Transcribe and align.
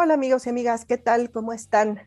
Hola 0.00 0.14
amigos 0.14 0.46
y 0.46 0.50
amigas, 0.50 0.84
¿qué 0.84 0.96
tal? 0.96 1.32
¿Cómo 1.32 1.52
están? 1.52 1.98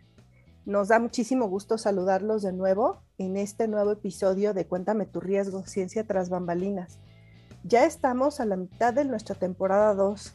Nos 0.63 0.87
da 0.87 0.97
muchísimo 0.97 1.49
gusto 1.49 1.77
saludarlos 1.77 2.41
de 2.41 2.53
nuevo 2.53 3.01
en 3.17 3.35
este 3.35 3.67
nuevo 3.67 3.91
episodio 3.91 4.53
de 4.53 4.65
Cuéntame 4.65 5.05
tu 5.05 5.19
riesgo, 5.19 5.65
Ciencia 5.65 6.07
tras 6.07 6.29
bambalinas. 6.29 6.99
Ya 7.65 7.83
estamos 7.83 8.39
a 8.39 8.45
la 8.45 8.55
mitad 8.55 8.93
de 8.93 9.03
nuestra 9.03 9.35
temporada 9.35 9.93
2. 9.93 10.33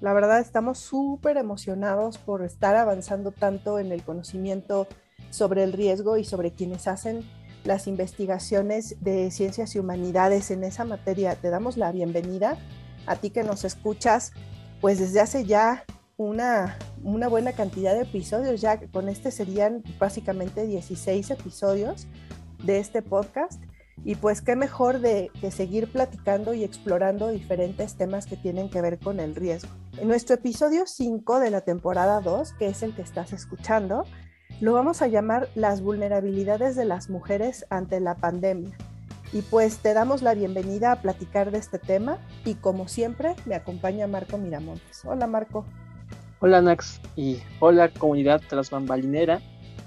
La 0.00 0.14
verdad 0.14 0.40
estamos 0.40 0.80
súper 0.80 1.36
emocionados 1.36 2.18
por 2.18 2.42
estar 2.42 2.74
avanzando 2.74 3.30
tanto 3.30 3.78
en 3.78 3.92
el 3.92 4.02
conocimiento 4.02 4.88
sobre 5.30 5.62
el 5.62 5.74
riesgo 5.74 6.16
y 6.16 6.24
sobre 6.24 6.54
quienes 6.54 6.88
hacen 6.88 7.22
las 7.62 7.86
investigaciones 7.86 8.96
de 9.00 9.30
ciencias 9.30 9.76
y 9.76 9.78
humanidades 9.78 10.50
en 10.50 10.64
esa 10.64 10.84
materia. 10.84 11.36
Te 11.36 11.50
damos 11.50 11.76
la 11.76 11.92
bienvenida 11.92 12.58
a 13.06 13.14
ti 13.14 13.30
que 13.30 13.44
nos 13.44 13.62
escuchas, 13.62 14.32
pues 14.80 14.98
desde 14.98 15.20
hace 15.20 15.44
ya 15.44 15.84
una, 16.16 16.78
una 17.02 17.28
buena 17.28 17.52
cantidad 17.52 17.94
de 17.94 18.02
episodios, 18.02 18.60
ya 18.60 18.78
con 18.88 19.08
este 19.08 19.30
serían 19.30 19.82
básicamente 19.98 20.66
16 20.66 21.30
episodios 21.30 22.06
de 22.62 22.78
este 22.78 23.02
podcast. 23.02 23.62
Y 24.04 24.14
pues 24.14 24.42
qué 24.42 24.56
mejor 24.56 25.00
de, 25.00 25.30
que 25.40 25.50
seguir 25.50 25.90
platicando 25.90 26.54
y 26.54 26.64
explorando 26.64 27.28
diferentes 27.28 27.96
temas 27.96 28.26
que 28.26 28.36
tienen 28.36 28.68
que 28.68 28.82
ver 28.82 28.98
con 28.98 29.20
el 29.20 29.34
riesgo. 29.34 29.70
En 29.98 30.08
nuestro 30.08 30.34
episodio 30.34 30.86
5 30.86 31.40
de 31.40 31.50
la 31.50 31.62
temporada 31.62 32.20
2, 32.20 32.52
que 32.52 32.66
es 32.66 32.82
el 32.82 32.94
que 32.94 33.02
estás 33.02 33.32
escuchando, 33.32 34.04
lo 34.60 34.74
vamos 34.74 35.02
a 35.02 35.06
llamar 35.06 35.48
las 35.54 35.80
vulnerabilidades 35.80 36.76
de 36.76 36.84
las 36.84 37.08
mujeres 37.08 37.66
ante 37.70 37.98
la 38.00 38.14
pandemia. 38.14 38.76
Y 39.32 39.42
pues 39.42 39.78
te 39.78 39.92
damos 39.92 40.22
la 40.22 40.34
bienvenida 40.34 40.92
a 40.92 41.00
platicar 41.02 41.50
de 41.50 41.58
este 41.58 41.78
tema 41.78 42.18
y 42.44 42.54
como 42.54 42.88
siempre 42.88 43.34
me 43.44 43.54
acompaña 43.54 44.06
Marco 44.06 44.38
Miramontes. 44.38 45.04
Hola 45.04 45.26
Marco. 45.26 45.64
Hola 46.38 46.60
Nax 46.60 47.00
y 47.16 47.38
hola 47.60 47.88
comunidad 47.88 48.42
transbambalinera. 48.46 49.40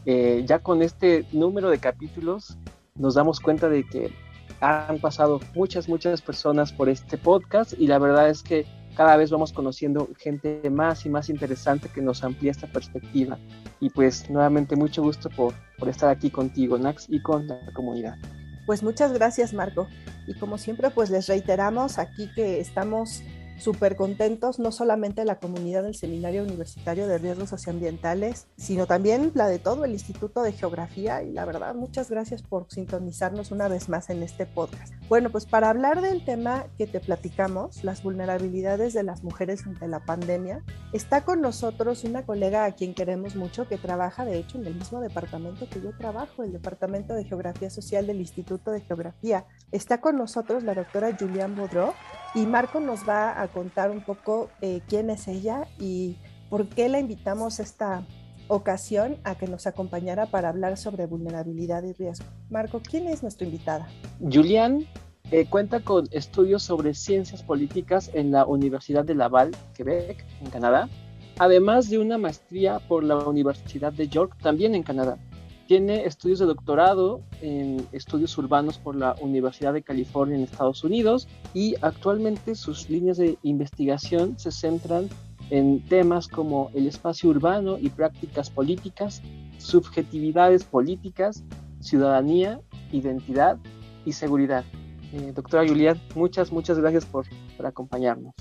Eh, 0.06 0.44
ya 0.48 0.58
con 0.58 0.82
este 0.82 1.28
número 1.32 1.70
de 1.70 1.78
capítulos 1.78 2.58
nos 2.96 3.14
damos 3.14 3.40
cuenta 3.40 3.70
de 3.70 3.86
que 3.86 4.12
han 4.60 4.98
pasado 4.98 5.40
muchas, 5.54 5.88
muchas 5.88 6.24
personas 6.24 6.74
por 6.74 6.90
este 6.90 7.20
podcast 7.20 7.74
y 7.78 7.86
la 7.86 8.00
verdad 8.00 8.30
es 8.30 8.42
que 8.42 8.66
cada 8.96 9.16
vez 9.16 9.30
vamos 9.30 9.54
conociendo 9.54 10.10
gente 10.18 10.68
más 10.72 11.06
y 11.06 11.10
más 11.10 11.30
interesante 11.30 11.88
que 11.88 12.02
nos 12.02 12.24
amplía 12.24 12.50
esta 12.50 12.66
perspectiva. 12.66 13.38
Y 13.80 13.92
pues 13.92 14.28
nuevamente 14.28 14.76
mucho 14.76 15.04
gusto 15.04 15.30
por, 15.30 15.54
por 15.78 15.88
estar 15.88 16.10
aquí 16.10 16.32
contigo, 16.32 16.80
Nax, 16.80 17.06
y 17.10 17.22
con 17.22 17.48
la 17.48 17.60
comunidad. 17.74 18.16
Pues 18.66 18.82
muchas 18.82 19.14
gracias, 19.14 19.54
Marco. 19.54 19.88
Y 20.26 20.34
como 20.34 20.58
siempre, 20.58 20.90
pues 20.90 21.12
les 21.12 21.28
reiteramos 21.28 22.00
aquí 22.00 22.28
que 22.34 22.60
estamos 22.60 23.22
súper 23.60 23.96
contentos, 23.96 24.60
no 24.60 24.72
solamente 24.72 25.26
la 25.26 25.40
comunidad 25.40 25.84
del 25.84 25.96
Seminario 25.96 26.44
Universitario 26.44 27.08
de 27.08 27.18
Riesgos 27.18 27.50
Socioambientales, 27.50 28.48
sino 28.58 28.88
también 28.88 29.32
la 29.36 29.48
de 29.48 29.60
todo 29.60 29.86
el 29.86 29.92
Instituto 29.92 30.42
de 30.44 30.54
Geografía. 30.54 31.24
Y 31.24 31.32
la 31.32 31.46
verdad, 31.46 31.76
muchas 31.76 32.10
gracias 32.10 32.42
por 32.42 32.68
sintonizarnos 32.70 33.52
una 33.52 33.68
vez 33.68 33.90
más 33.90 34.10
en 34.10 34.24
este 34.24 34.46
podcast. 34.46 34.94
Bueno, 35.08 35.30
pues 35.32 35.46
para 35.46 35.70
hablar 35.70 36.02
del 36.02 36.24
tema 36.24 36.66
que 36.78 36.88
te 36.88 37.00
platicamos, 37.00 37.84
las 37.84 38.04
vulnerabilidades 38.04 38.94
de 38.94 39.04
las 39.04 39.24
mujeres 39.24 39.66
ante 39.66 39.88
la 39.88 40.00
pandemia, 40.06 40.64
está 40.94 41.26
con 41.26 41.42
nosotros 41.42 42.04
una 42.04 42.26
colega 42.26 42.66
a 42.66 42.74
quien 42.74 42.94
queremos 42.94 43.36
mucho 43.36 43.68
que 43.68 43.78
trabaja, 43.78 44.26
de 44.26 44.38
hecho, 44.38 44.58
en 44.58 44.68
el 44.68 44.76
mismo 44.76 45.02
departamento 45.02 45.68
que 45.70 45.82
yo 45.82 45.96
trabajo, 45.98 46.44
el 46.44 46.54
Departamento 46.54 47.14
de 47.14 47.26
Geografía 47.26 47.70
Social 47.70 48.08
del 48.08 48.20
Instituto 48.20 48.72
de 48.72 48.82
Geografía. 48.82 49.46
Está 49.72 50.02
con 50.02 50.18
nosotros 50.18 50.64
la 50.64 50.76
doctora 50.76 51.16
Julián 51.18 51.56
Boudreau 51.56 51.94
y 52.34 52.46
Marco 52.46 52.80
nos 52.80 53.08
va 53.08 53.42
a 53.42 53.48
contar 53.48 53.92
un 53.92 54.02
poco 54.02 54.50
eh, 54.62 54.82
quién 54.88 55.10
es 55.10 55.28
ella 55.28 55.68
y 55.80 56.18
por 56.50 56.68
qué 56.68 56.90
la 56.90 57.00
invitamos 57.00 57.60
esta 57.60 58.06
ocasión 58.48 59.18
a 59.24 59.36
que 59.36 59.48
nos 59.48 59.68
acompañara 59.68 60.26
para 60.26 60.50
hablar 60.50 60.78
sobre 60.78 61.06
vulnerabilidad 61.06 61.84
y 61.84 61.94
riesgo. 61.94 62.26
Marco, 62.50 62.82
¿quién 62.82 63.08
es 63.08 63.22
nuestra 63.22 63.46
invitada? 63.46 63.88
Julián 64.20 64.86
eh, 65.32 65.46
cuenta 65.46 65.82
con 65.82 66.08
estudios 66.12 66.64
sobre 66.64 66.96
ciencias 66.96 67.44
políticas 67.44 68.10
en 68.14 68.32
la 68.32 68.46
Universidad 68.46 69.06
de 69.06 69.14
Laval, 69.14 69.52
Quebec, 69.76 70.26
en 70.42 70.50
Canadá, 70.50 70.90
además 71.38 71.90
de 71.90 72.00
una 72.00 72.18
maestría 72.18 72.80
por 72.80 73.04
la 73.04 73.18
Universidad 73.18 73.94
de 73.94 74.08
York, 74.08 74.36
también 74.42 74.74
en 74.74 74.82
Canadá. 74.82 75.18
Tiene 75.70 76.06
estudios 76.06 76.40
de 76.40 76.48
doctorado 76.48 77.22
en 77.44 77.88
estudios 77.92 78.36
urbanos 78.40 78.80
por 78.80 78.96
la 78.96 79.14
Universidad 79.22 79.72
de 79.72 79.84
California 79.84 80.36
en 80.36 80.42
Estados 80.42 80.84
Unidos 80.84 81.28
y 81.54 81.76
actualmente 81.84 82.56
sus 82.56 82.90
líneas 82.90 83.18
de 83.18 83.38
investigación 83.44 84.40
se 84.40 84.52
centran 84.52 85.08
en 85.52 85.86
temas 85.86 86.28
como 86.28 86.72
el 86.74 86.88
espacio 86.88 87.30
urbano 87.30 87.78
y 87.78 87.92
prácticas 87.92 88.50
políticas, 88.50 89.22
subjetividades 89.60 90.64
políticas, 90.64 91.44
ciudadanía, 91.82 92.60
identidad 92.92 93.60
y 94.06 94.14
seguridad. 94.14 94.66
Eh, 95.14 95.34
doctora 95.36 95.68
Julián, 95.68 96.02
muchas, 96.16 96.52
muchas 96.52 96.80
gracias 96.80 97.06
por, 97.06 97.28
por 97.56 97.68
acompañarnos. 97.68 98.34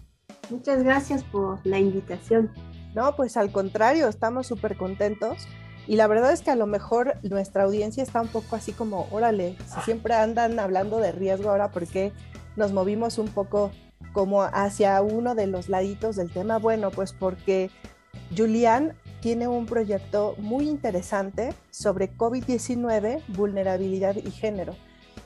Muchas 0.48 0.82
gracias 0.82 1.24
por 1.24 1.58
la 1.66 1.78
invitación. 1.78 2.50
No, 2.94 3.14
pues 3.16 3.36
al 3.36 3.52
contrario, 3.52 4.08
estamos 4.08 4.46
súper 4.46 4.78
contentos 4.78 5.46
y 5.88 5.96
la 5.96 6.06
verdad 6.06 6.32
es 6.32 6.42
que 6.42 6.50
a 6.50 6.56
lo 6.56 6.66
mejor 6.66 7.14
nuestra 7.22 7.64
audiencia 7.64 8.02
está 8.02 8.20
un 8.20 8.28
poco 8.28 8.56
así 8.56 8.72
como, 8.72 9.08
órale, 9.10 9.56
si 9.74 9.80
siempre 9.80 10.14
andan 10.14 10.58
hablando 10.58 10.98
de 10.98 11.12
riesgo 11.12 11.48
ahora, 11.48 11.70
¿por 11.70 11.86
qué 11.86 12.12
nos 12.56 12.72
movimos 12.72 13.16
un 13.16 13.28
poco 13.28 13.70
como 14.12 14.42
hacia 14.42 15.00
uno 15.00 15.34
de 15.34 15.46
los 15.46 15.70
laditos 15.70 16.16
del 16.16 16.30
tema? 16.30 16.58
Bueno, 16.58 16.90
pues 16.90 17.14
porque 17.14 17.70
Julián 18.36 18.96
tiene 19.22 19.48
un 19.48 19.64
proyecto 19.64 20.34
muy 20.36 20.68
interesante 20.68 21.54
sobre 21.70 22.14
COVID-19, 22.14 23.22
vulnerabilidad 23.28 24.14
y 24.16 24.30
género. 24.30 24.76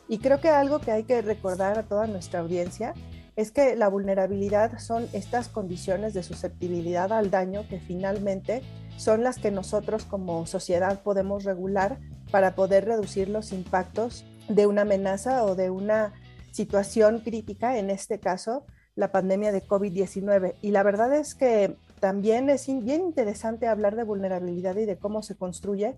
Y 0.08 0.18
creo 0.18 0.40
que 0.40 0.48
algo 0.48 0.78
que 0.78 0.92
hay 0.92 1.02
que 1.02 1.22
recordar 1.22 1.76
a 1.76 1.82
toda 1.82 2.06
nuestra 2.06 2.38
audiencia 2.38 2.94
es 3.36 3.50
que 3.50 3.76
la 3.76 3.88
vulnerabilidad 3.88 4.78
son 4.78 5.08
estas 5.12 5.48
condiciones 5.48 6.14
de 6.14 6.22
susceptibilidad 6.22 7.12
al 7.12 7.30
daño 7.30 7.66
que 7.68 7.80
finalmente 7.80 8.62
son 8.96 9.22
las 9.22 9.38
que 9.38 9.50
nosotros 9.50 10.04
como 10.04 10.46
sociedad 10.46 11.02
podemos 11.02 11.44
regular 11.44 11.98
para 12.30 12.54
poder 12.54 12.84
reducir 12.84 13.28
los 13.28 13.52
impactos 13.52 14.24
de 14.48 14.66
una 14.66 14.82
amenaza 14.82 15.44
o 15.44 15.54
de 15.54 15.70
una 15.70 16.12
situación 16.50 17.20
crítica, 17.20 17.78
en 17.78 17.90
este 17.90 18.18
caso 18.18 18.64
la 18.94 19.10
pandemia 19.10 19.52
de 19.52 19.62
COVID-19. 19.62 20.54
Y 20.60 20.70
la 20.70 20.82
verdad 20.82 21.14
es 21.14 21.34
que 21.34 21.76
también 22.00 22.50
es 22.50 22.66
bien 22.66 23.00
interesante 23.02 23.66
hablar 23.66 23.96
de 23.96 24.02
vulnerabilidad 24.02 24.76
y 24.76 24.84
de 24.84 24.98
cómo 24.98 25.22
se 25.22 25.34
construye, 25.34 25.96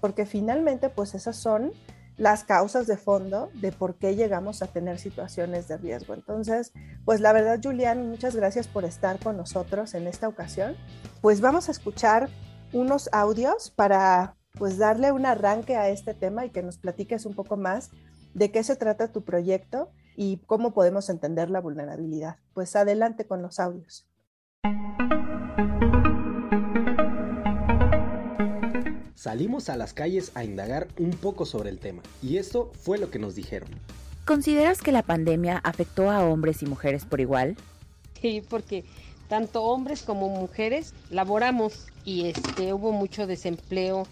porque 0.00 0.26
finalmente 0.26 0.88
pues 0.88 1.14
esas 1.14 1.36
son 1.36 1.72
las 2.16 2.44
causas 2.44 2.86
de 2.86 2.96
fondo 2.96 3.50
de 3.54 3.72
por 3.72 3.96
qué 3.96 4.14
llegamos 4.14 4.62
a 4.62 4.66
tener 4.66 4.98
situaciones 4.98 5.68
de 5.68 5.78
riesgo. 5.78 6.14
Entonces, 6.14 6.72
pues 7.04 7.20
la 7.20 7.32
verdad, 7.32 7.60
Julián, 7.62 8.08
muchas 8.08 8.36
gracias 8.36 8.68
por 8.68 8.84
estar 8.84 9.18
con 9.18 9.36
nosotros 9.36 9.94
en 9.94 10.06
esta 10.06 10.28
ocasión. 10.28 10.76
Pues 11.20 11.40
vamos 11.40 11.68
a 11.68 11.72
escuchar 11.72 12.28
unos 12.72 13.08
audios 13.12 13.70
para 13.70 14.36
pues 14.58 14.78
darle 14.78 15.12
un 15.12 15.26
arranque 15.26 15.76
a 15.76 15.88
este 15.88 16.14
tema 16.14 16.44
y 16.44 16.50
que 16.50 16.62
nos 16.62 16.78
platiques 16.78 17.24
un 17.24 17.34
poco 17.34 17.56
más 17.56 17.90
de 18.34 18.50
qué 18.50 18.62
se 18.62 18.76
trata 18.76 19.12
tu 19.12 19.24
proyecto 19.24 19.90
y 20.16 20.38
cómo 20.46 20.72
podemos 20.72 21.08
entender 21.08 21.50
la 21.50 21.60
vulnerabilidad. 21.60 22.36
Pues 22.54 22.76
adelante 22.76 23.26
con 23.26 23.42
los 23.42 23.58
audios. 23.58 24.06
Salimos 29.22 29.68
a 29.68 29.76
las 29.76 29.94
calles 29.94 30.32
a 30.34 30.42
indagar 30.42 30.88
un 30.98 31.12
poco 31.12 31.46
sobre 31.46 31.70
el 31.70 31.78
tema 31.78 32.02
y 32.20 32.38
esto 32.38 32.72
fue 32.74 32.98
lo 32.98 33.08
que 33.08 33.20
nos 33.20 33.36
dijeron. 33.36 33.68
¿Consideras 34.24 34.82
que 34.82 34.90
la 34.90 35.04
pandemia 35.04 35.58
afectó 35.58 36.10
a 36.10 36.24
hombres 36.24 36.60
y 36.60 36.66
mujeres 36.66 37.04
por 37.04 37.20
igual? 37.20 37.54
Sí, 38.20 38.42
porque 38.50 38.84
tanto 39.28 39.62
hombres 39.62 40.02
como 40.02 40.28
mujeres 40.28 40.92
laboramos 41.08 41.86
y 42.04 42.26
este 42.26 42.72
hubo 42.72 42.90
mucho 42.90 43.28
desempleo. 43.28 44.08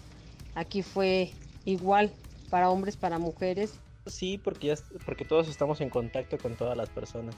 Aquí 0.55 0.81
fue 0.81 1.33
igual 1.65 2.09
para 2.49 2.69
hombres, 2.69 2.95
para 2.95 3.19
mujeres. 3.19 3.73
Sí, 4.05 4.37
porque 4.37 4.67
ya 4.67 4.75
porque 5.05 5.25
todos 5.25 5.49
estamos 5.49 5.81
en 5.81 5.89
contacto 5.89 6.37
con 6.37 6.55
todas 6.55 6.77
las 6.77 6.87
personas. 6.87 7.35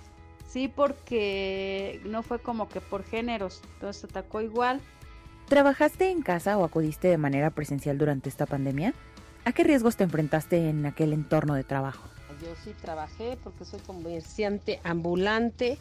Sí, 0.48 0.68
porque 0.68 2.00
no 2.06 2.22
fue 2.22 2.38
como 2.38 2.70
que 2.70 2.82
por 2.82 3.04
géneros, 3.04 3.64
entonces 3.74 4.04
atacó 4.04 4.42
igual 4.42 4.80
¿Trabajaste 5.54 6.10
en 6.10 6.24
casa 6.24 6.58
o 6.58 6.64
acudiste 6.64 7.10
de 7.10 7.20
manera 7.20 7.52
presencial 7.52 8.00
durante 8.00 8.28
esta 8.28 8.48
pandemia? 8.48 8.96
¿A 9.46 9.52
qué 9.52 9.64
riesgos 9.64 9.96
te 9.96 10.04
enfrentaste 10.04 10.68
en 10.68 10.88
aquel 10.88 11.14
entorno 11.14 11.54
de 11.54 11.64
trabajo? 11.64 12.10
Yo 12.42 12.56
sí 12.64 12.74
trabajé 12.82 13.38
porque 13.44 13.64
soy 13.64 13.80
comerciante 13.82 14.80
ambulante 14.84 15.78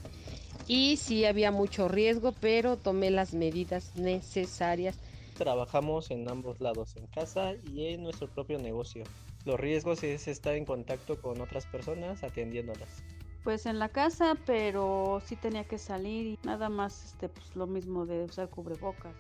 y 0.69 0.99
sí 0.99 1.25
había 1.25 1.51
mucho 1.53 1.89
riesgo, 1.89 2.33
pero 2.39 2.77
tomé 2.77 3.11
las 3.11 3.33
medidas 3.33 3.97
necesarias. 3.97 4.99
Trabajamos 5.39 6.11
en 6.11 6.29
ambos 6.29 6.61
lados, 6.61 6.95
en 6.99 7.07
casa 7.07 7.55
y 7.65 7.95
en 7.95 8.03
nuestro 8.03 8.29
propio 8.29 8.59
negocio. 8.59 9.05
Los 9.47 9.59
riesgos 9.59 10.05
es 10.05 10.29
estar 10.29 10.55
en 10.55 10.67
contacto 10.67 11.19
con 11.19 11.41
otras 11.41 11.65
personas 11.65 12.23
atendiéndolas. 12.25 13.03
Pues 13.43 13.65
en 13.65 13.79
la 13.79 13.89
casa, 13.89 14.37
pero 14.45 15.23
sí 15.25 15.35
tenía 15.35 15.65
que 15.65 15.79
salir 15.79 16.27
y 16.27 16.39
nada 16.43 16.69
más 16.69 17.07
este 17.07 17.31
pues 17.31 17.57
lo 17.57 17.67
mismo 17.67 18.05
de 18.05 18.25
usar 18.25 18.51
cubrebocas. 18.51 19.15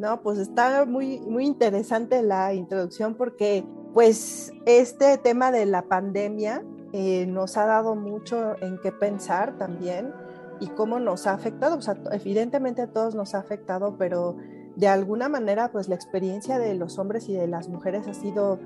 No, 0.00 0.22
pues 0.22 0.38
está 0.38 0.86
muy, 0.86 1.20
muy 1.20 1.44
interesante 1.44 2.22
la 2.22 2.54
introducción 2.54 3.14
porque 3.14 3.66
pues 3.92 4.50
este 4.64 5.18
tema 5.18 5.52
de 5.52 5.66
la 5.66 5.82
pandemia 5.82 6.64
eh, 6.94 7.26
nos 7.26 7.58
ha 7.58 7.66
dado 7.66 7.94
mucho 7.96 8.56
en 8.62 8.78
qué 8.78 8.92
pensar 8.92 9.58
también 9.58 10.10
y 10.58 10.68
cómo 10.68 11.00
nos 11.00 11.26
ha 11.26 11.34
afectado. 11.34 11.76
O 11.76 11.82
sea, 11.82 11.98
evidentemente 12.12 12.80
a 12.80 12.86
todos 12.86 13.14
nos 13.14 13.34
ha 13.34 13.40
afectado, 13.40 13.96
pero 13.98 14.38
de 14.74 14.88
alguna 14.88 15.28
manera 15.28 15.70
pues 15.70 15.90
la 15.90 15.96
experiencia 15.96 16.58
de 16.58 16.74
los 16.76 16.98
hombres 16.98 17.28
y 17.28 17.34
de 17.34 17.46
las 17.46 17.68
mujeres 17.68 18.08
ha 18.08 18.14
sido 18.14 18.58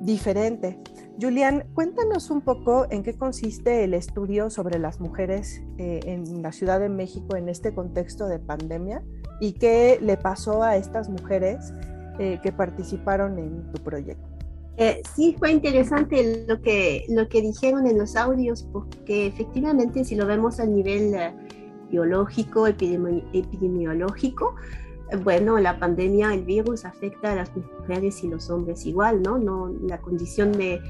diferente. 0.00 0.78
Julián, 1.20 1.64
cuéntanos 1.74 2.30
un 2.30 2.40
poco 2.40 2.86
en 2.90 3.02
qué 3.02 3.14
consiste 3.14 3.84
el 3.84 3.94
estudio 3.94 4.50
sobre 4.50 4.78
las 4.78 5.00
mujeres 5.00 5.62
eh, 5.78 6.00
en 6.04 6.42
la 6.42 6.50
Ciudad 6.50 6.80
de 6.80 6.88
México 6.88 7.36
en 7.36 7.48
este 7.48 7.72
contexto 7.72 8.26
de 8.26 8.40
pandemia 8.40 9.02
y 9.40 9.52
qué 9.52 9.98
le 10.00 10.16
pasó 10.16 10.62
a 10.62 10.76
estas 10.76 11.08
mujeres 11.08 11.72
eh, 12.18 12.40
que 12.42 12.50
participaron 12.50 13.38
en 13.38 13.70
tu 13.72 13.82
proyecto. 13.82 14.28
Eh, 14.76 15.02
sí, 15.14 15.36
fue 15.38 15.52
interesante 15.52 16.44
lo 16.48 16.60
que, 16.60 17.04
lo 17.08 17.28
que 17.28 17.40
dijeron 17.42 17.86
en 17.86 17.96
los 17.96 18.16
audios, 18.16 18.64
porque 18.72 19.26
efectivamente 19.26 20.04
si 20.04 20.16
lo 20.16 20.26
vemos 20.26 20.58
a 20.58 20.66
nivel 20.66 21.14
biológico, 21.90 22.66
epidemiológico, 22.66 24.56
bueno, 25.22 25.58
la 25.58 25.78
pandemia, 25.78 26.32
el 26.34 26.44
virus 26.44 26.84
afecta 26.84 27.32
a 27.32 27.36
las 27.36 27.50
mujeres 27.56 28.22
y 28.24 28.28
los 28.28 28.50
hombres 28.50 28.86
igual, 28.86 29.22
¿no? 29.22 29.38
no 29.38 29.72
la 29.86 30.00
condición 30.00 30.52
de, 30.52 30.80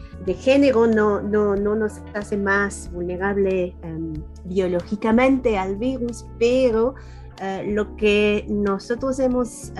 género 0.40 0.86
no, 0.86 1.20
no, 1.20 1.56
no, 1.56 1.74
nos 1.74 1.94
hace 2.14 2.36
más 2.36 2.90
vulnerable 2.92 3.74
em, 3.82 4.14
biológicamente 4.44 5.58
al 5.58 5.76
virus, 5.76 6.24
pero 6.38 6.94
eh, 7.40 7.64
lo 7.72 7.96
que 7.96 8.46
nosotros 8.48 9.18
hemos 9.18 9.72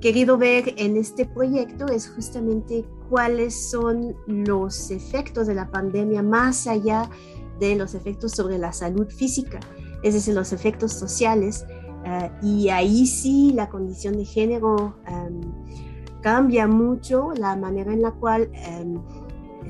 querido 0.00 0.38
ver 0.38 0.74
en 0.76 0.96
este 0.96 1.24
proyecto 1.26 1.86
es 1.86 2.08
justamente 2.08 2.84
cuáles 3.08 3.70
son 3.70 4.14
los 4.26 4.90
efectos 4.90 5.46
de 5.46 5.54
la 5.54 5.70
pandemia 5.70 6.22
más 6.22 6.66
allá 6.66 7.08
de 7.58 7.74
los 7.74 7.94
efectos 7.94 8.32
sobre 8.32 8.58
la 8.58 8.72
salud 8.72 9.08
física, 9.10 9.58
es 10.02 10.14
decir, 10.14 10.34
los 10.34 10.52
efectos 10.52 10.92
sociales. 10.92 11.64
Eh, 12.08 12.30
y 12.42 12.68
ahí 12.70 13.06
sí 13.06 13.52
la 13.54 13.68
condición 13.68 14.16
de 14.16 14.24
género 14.24 14.96
cambia 16.22 16.66
mucho 16.66 17.32
la 17.36 17.54
manera 17.56 17.92
en 17.92 18.02
la 18.02 18.12
cual 18.12 18.50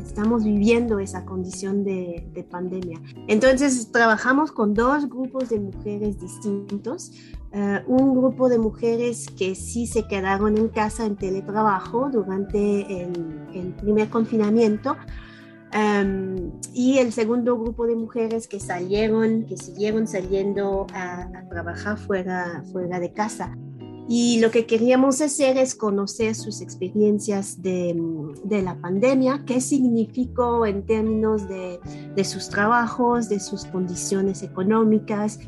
estamos 0.09 0.45
viviendo 0.45 0.99
esa 0.99 1.25
condición 1.25 1.85
de, 1.85 2.47
pandemia. 2.51 3.01
Entonces, 3.27 3.91
trabajamos 3.93 4.53
con 4.53 4.75
dos 4.75 5.09
grupos 5.09 5.51
de 5.51 5.61
mujeres 5.61 6.19
distintos. 6.21 7.13
Eh, 7.53 7.83
un 7.87 8.15
grupo 8.15 8.49
de 8.49 8.59
mujeres 8.59 9.27
que 9.37 9.55
sí 9.55 9.87
se 9.87 10.07
quedaron 10.07 10.57
en 10.57 10.69
casa 10.69 11.07
en 11.07 11.17
teletrabajo 11.17 12.09
durante 12.11 13.03
el, 13.03 13.75
primer 13.81 14.09
confinamiento. 14.09 14.97
Em, 15.73 16.53
y 16.73 16.99
el 16.99 17.13
segundo 17.13 17.59
grupo 17.59 17.87
de 17.87 17.95
mujeres 17.95 18.49
que 18.49 18.61
salieron, 18.61 19.45
que 19.47 19.57
siguieron 19.57 20.07
saliendo 20.07 20.87
a, 20.95 21.23
a 21.23 21.49
trabajar 21.49 21.99
fuera, 21.99 22.65
fuera 22.73 23.01
de 23.01 23.13
casa. 23.13 23.57
Y 24.11 24.41
lo 24.41 24.51
que 24.51 24.65
queríamos 24.65 25.21
hacer 25.21 25.59
es 25.59 25.75
conocer 25.75 26.35
sus 26.35 26.63
experiencias 26.63 27.61
de, 27.61 27.95
de 28.43 28.63
la 28.63 28.81
pandemia, 28.81 29.45
qué 29.47 29.61
significó 29.61 30.65
en 30.65 30.87
términos 30.87 31.47
de, 31.47 31.79
de, 32.17 32.25
sus 32.25 32.49
trabajos, 32.49 33.29
de 33.29 33.39
sus 33.39 33.67
condiciones 33.67 34.43
económicas, 34.43 35.39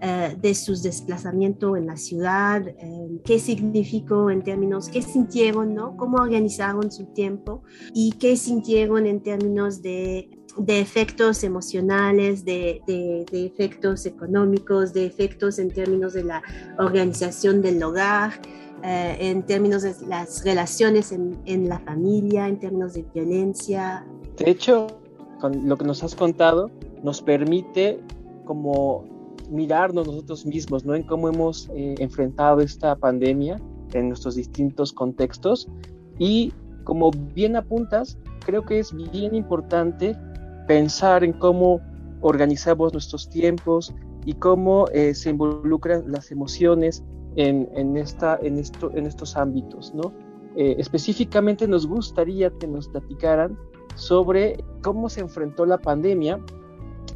eh, 0.00 0.36
de 0.40 0.54
sus 0.54 0.82
desplazamientos 0.82 1.76
en 1.76 1.86
la 1.86 1.96
ciudad, 1.96 2.66
eh, 2.66 3.20
qué 3.24 3.38
significó 3.38 4.30
en 4.30 4.42
términos, 4.42 4.88
qué 4.88 5.02
sintieron, 5.02 5.74
¿no? 5.74 5.96
cómo 5.96 6.18
organizaron 6.18 6.90
su 6.90 7.06
tiempo 7.06 7.62
y 7.94 8.12
qué 8.12 8.36
sintieron 8.36 9.06
en 9.06 9.22
términos 9.22 9.82
de 9.82 10.30
de 10.58 10.80
efectos 10.80 11.44
emocionales, 11.44 12.44
de, 12.44 12.82
efectos 13.32 14.06
económicos, 14.06 14.92
de 14.92 15.06
efectos 15.06 15.58
en 15.58 15.70
términos 15.70 16.12
de 16.12 16.24
la 16.24 16.42
organización 16.78 17.62
del 17.62 17.82
hogar, 17.82 18.32
eh, 18.82 19.16
en 19.20 19.44
términos 19.44 19.82
de 19.82 19.94
las 20.06 20.44
relaciones 20.44 21.12
en, 21.12 21.68
la 21.68 21.78
familia, 21.80 22.48
en 22.48 22.58
términos 22.58 22.94
de 22.94 23.04
violencia. 23.14 24.06
De 24.36 24.50
hecho, 24.50 24.86
con 25.40 25.68
lo 25.68 25.76
que 25.76 25.84
nos 25.84 26.02
has 26.02 26.14
contado 26.14 26.70
nos 27.02 27.22
permite 27.22 28.00
como 28.44 29.04
mirarnos 29.50 30.06
nosotros 30.06 30.46
mismos, 30.46 30.84
¿no? 30.84 30.94
En 30.94 31.02
cómo 31.02 31.28
hemos 31.28 31.68
eh, 31.74 31.94
enfrentado 31.98 32.60
esta 32.60 32.96
pandemia 32.96 33.60
en 33.92 34.08
nuestros 34.08 34.34
distintos 34.34 34.92
contextos 34.92 35.68
y 36.18 36.52
como 36.84 37.10
bien 37.10 37.56
apuntas, 37.56 38.18
creo 38.44 38.64
que 38.64 38.78
es 38.78 38.94
bien 39.12 39.34
importante 39.34 40.16
pensar 40.66 41.22
en 41.22 41.32
cómo 41.34 41.80
organizamos 42.20 42.92
nuestros 42.92 43.28
tiempos 43.28 43.94
y 44.24 44.32
cómo 44.34 44.86
eh, 44.92 45.14
se 45.14 45.30
involucran 45.30 46.10
las 46.10 46.30
emociones 46.30 47.04
en, 47.36 47.68
en, 47.74 47.96
esta, 47.96 48.38
en, 48.42 48.58
esto, 48.58 48.90
en 48.94 49.06
estos 49.06 49.36
ámbitos. 49.36 49.94
¿no? 49.94 50.12
Eh, 50.56 50.76
específicamente 50.78 51.68
nos 51.68 51.86
gustaría 51.86 52.50
que 52.50 52.66
nos 52.66 52.88
platicaran 52.88 53.56
sobre 53.94 54.64
cómo 54.82 55.08
se 55.08 55.20
enfrentó 55.20 55.66
la 55.66 55.78
pandemia 55.78 56.40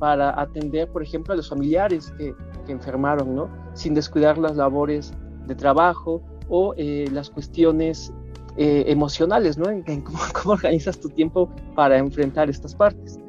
para 0.02 0.40
atender, 0.40 0.90
por 0.90 1.00
ejemplo, 1.00 1.32
a 1.32 1.36
los 1.36 1.48
familiares 1.48 2.12
que, 2.18 2.34
que 2.66 2.72
enfermaron, 2.72 3.36
¿no? 3.36 3.48
sin 3.72 3.94
descuidar 3.94 4.36
las 4.36 4.56
labores 4.56 5.14
de 5.46 5.54
trabajo 5.54 6.20
o 6.48 6.74
eh, 6.76 7.06
las 7.12 7.30
cuestiones 7.30 8.12
emocionales, 8.56 9.56
¿no? 9.56 9.70
En, 9.70 10.02
cómo, 10.02 10.18
cómo, 10.42 10.54
organizas 10.54 10.98
tu 10.98 11.08
tiempo 11.08 11.48
para 11.76 11.98
enfrentar 11.98 12.50
estas 12.50 12.74
partes. 12.74 13.20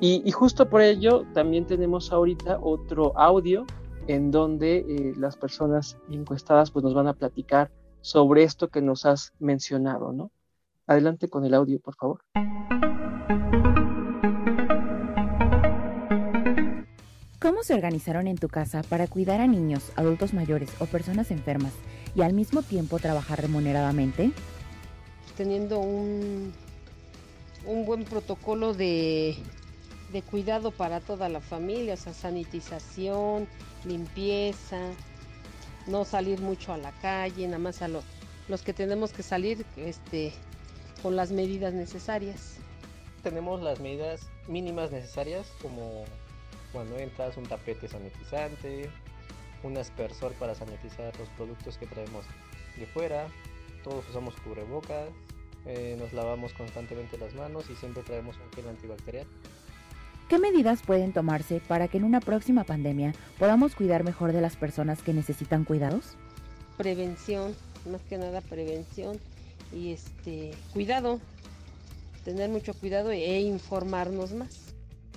Y, 0.00 0.32
justo 0.32 0.70
por 0.70 0.80
ello 0.80 1.24
también 1.34 1.66
tenemos 1.66 2.12
ahorita 2.12 2.58
otro 2.62 3.12
audio 3.16 3.66
en 4.08 4.30
donde 4.30 4.78
eh, 4.78 5.12
las 5.18 5.36
personas 5.36 5.98
encuestadas 6.10 6.70
pues 6.70 6.82
nos 6.82 6.94
van 6.94 7.08
a 7.08 7.12
platicar 7.12 7.70
sobre 8.00 8.42
esto 8.42 8.68
que 8.68 8.80
nos 8.80 9.04
has 9.04 9.34
mencionado, 9.38 10.12
¿no? 10.12 10.30
Adelante 10.86 11.28
con 11.28 11.44
el 11.44 11.52
audio, 11.52 11.78
por 11.78 11.94
favor. 11.94 12.22
¿Cómo 17.42 17.64
se 17.64 17.74
organizaron 17.74 18.28
en 18.28 18.36
tu 18.36 18.48
casa 18.48 18.84
para 18.84 19.08
cuidar 19.08 19.40
a 19.40 19.48
niños, 19.48 19.90
adultos 19.96 20.32
mayores 20.32 20.70
o 20.78 20.86
personas 20.86 21.32
enfermas 21.32 21.72
y 22.14 22.22
al 22.22 22.34
mismo 22.34 22.62
tiempo 22.62 23.00
trabajar 23.00 23.42
remuneradamente? 23.42 24.30
Teniendo 25.36 25.80
un, 25.80 26.52
un 27.66 27.84
buen 27.84 28.04
protocolo 28.04 28.74
de 28.74 29.36
de 30.12 30.22
cuidado 30.22 30.70
para 30.70 31.00
toda 31.00 31.28
la 31.28 31.40
familia, 31.40 31.94
o 31.94 31.96
sea, 31.96 32.12
sanitización, 32.12 33.48
limpieza, 33.84 34.78
no 35.88 36.04
salir 36.04 36.40
mucho 36.40 36.72
a 36.72 36.76
la 36.76 36.92
calle, 37.00 37.46
nada 37.46 37.58
más 37.58 37.82
a 37.82 37.88
los 37.88 38.62
que 38.62 38.72
tenemos 38.72 39.12
que 39.12 39.22
salir 39.22 39.64
este, 39.76 40.32
con 41.02 41.16
las 41.16 41.32
medidas 41.32 41.72
necesarias. 41.72 42.56
Tenemos 43.22 43.62
las 43.62 43.80
medidas 43.80 44.28
mínimas 44.46 44.92
necesarias 44.92 45.46
como 45.60 46.04
cuando 46.72 46.98
entras 46.98 47.36
un 47.36 47.44
tapete 47.44 47.86
sanitizante, 47.88 48.90
un 49.62 49.76
aspersor 49.76 50.32
para 50.34 50.54
sanitizar 50.54 51.16
los 51.18 51.28
productos 51.30 51.78
que 51.78 51.86
traemos 51.86 52.24
de 52.76 52.86
fuera, 52.86 53.28
todos 53.84 54.08
usamos 54.08 54.34
cubrebocas, 54.36 55.08
eh, 55.66 55.96
nos 55.98 56.12
lavamos 56.12 56.52
constantemente 56.54 57.18
las 57.18 57.34
manos 57.34 57.70
y 57.70 57.76
siempre 57.76 58.02
traemos 58.02 58.36
un 58.36 58.52
gel 58.52 58.68
antibacterial. 58.68 59.26
¿Qué 60.28 60.38
medidas 60.38 60.82
pueden 60.82 61.12
tomarse 61.12 61.60
para 61.60 61.88
que 61.88 61.98
en 61.98 62.04
una 62.04 62.20
próxima 62.20 62.64
pandemia 62.64 63.12
podamos 63.38 63.74
cuidar 63.74 64.02
mejor 64.02 64.32
de 64.32 64.40
las 64.40 64.56
personas 64.56 65.02
que 65.02 65.12
necesitan 65.12 65.64
cuidados? 65.64 66.16
Prevención, 66.78 67.54
más 67.90 68.00
que 68.02 68.16
nada 68.16 68.40
prevención 68.40 69.18
y 69.72 69.92
este 69.92 70.52
cuidado, 70.72 71.20
tener 72.24 72.48
mucho 72.48 72.72
cuidado 72.74 73.10
e 73.10 73.40
informarnos 73.40 74.32
más. 74.32 74.71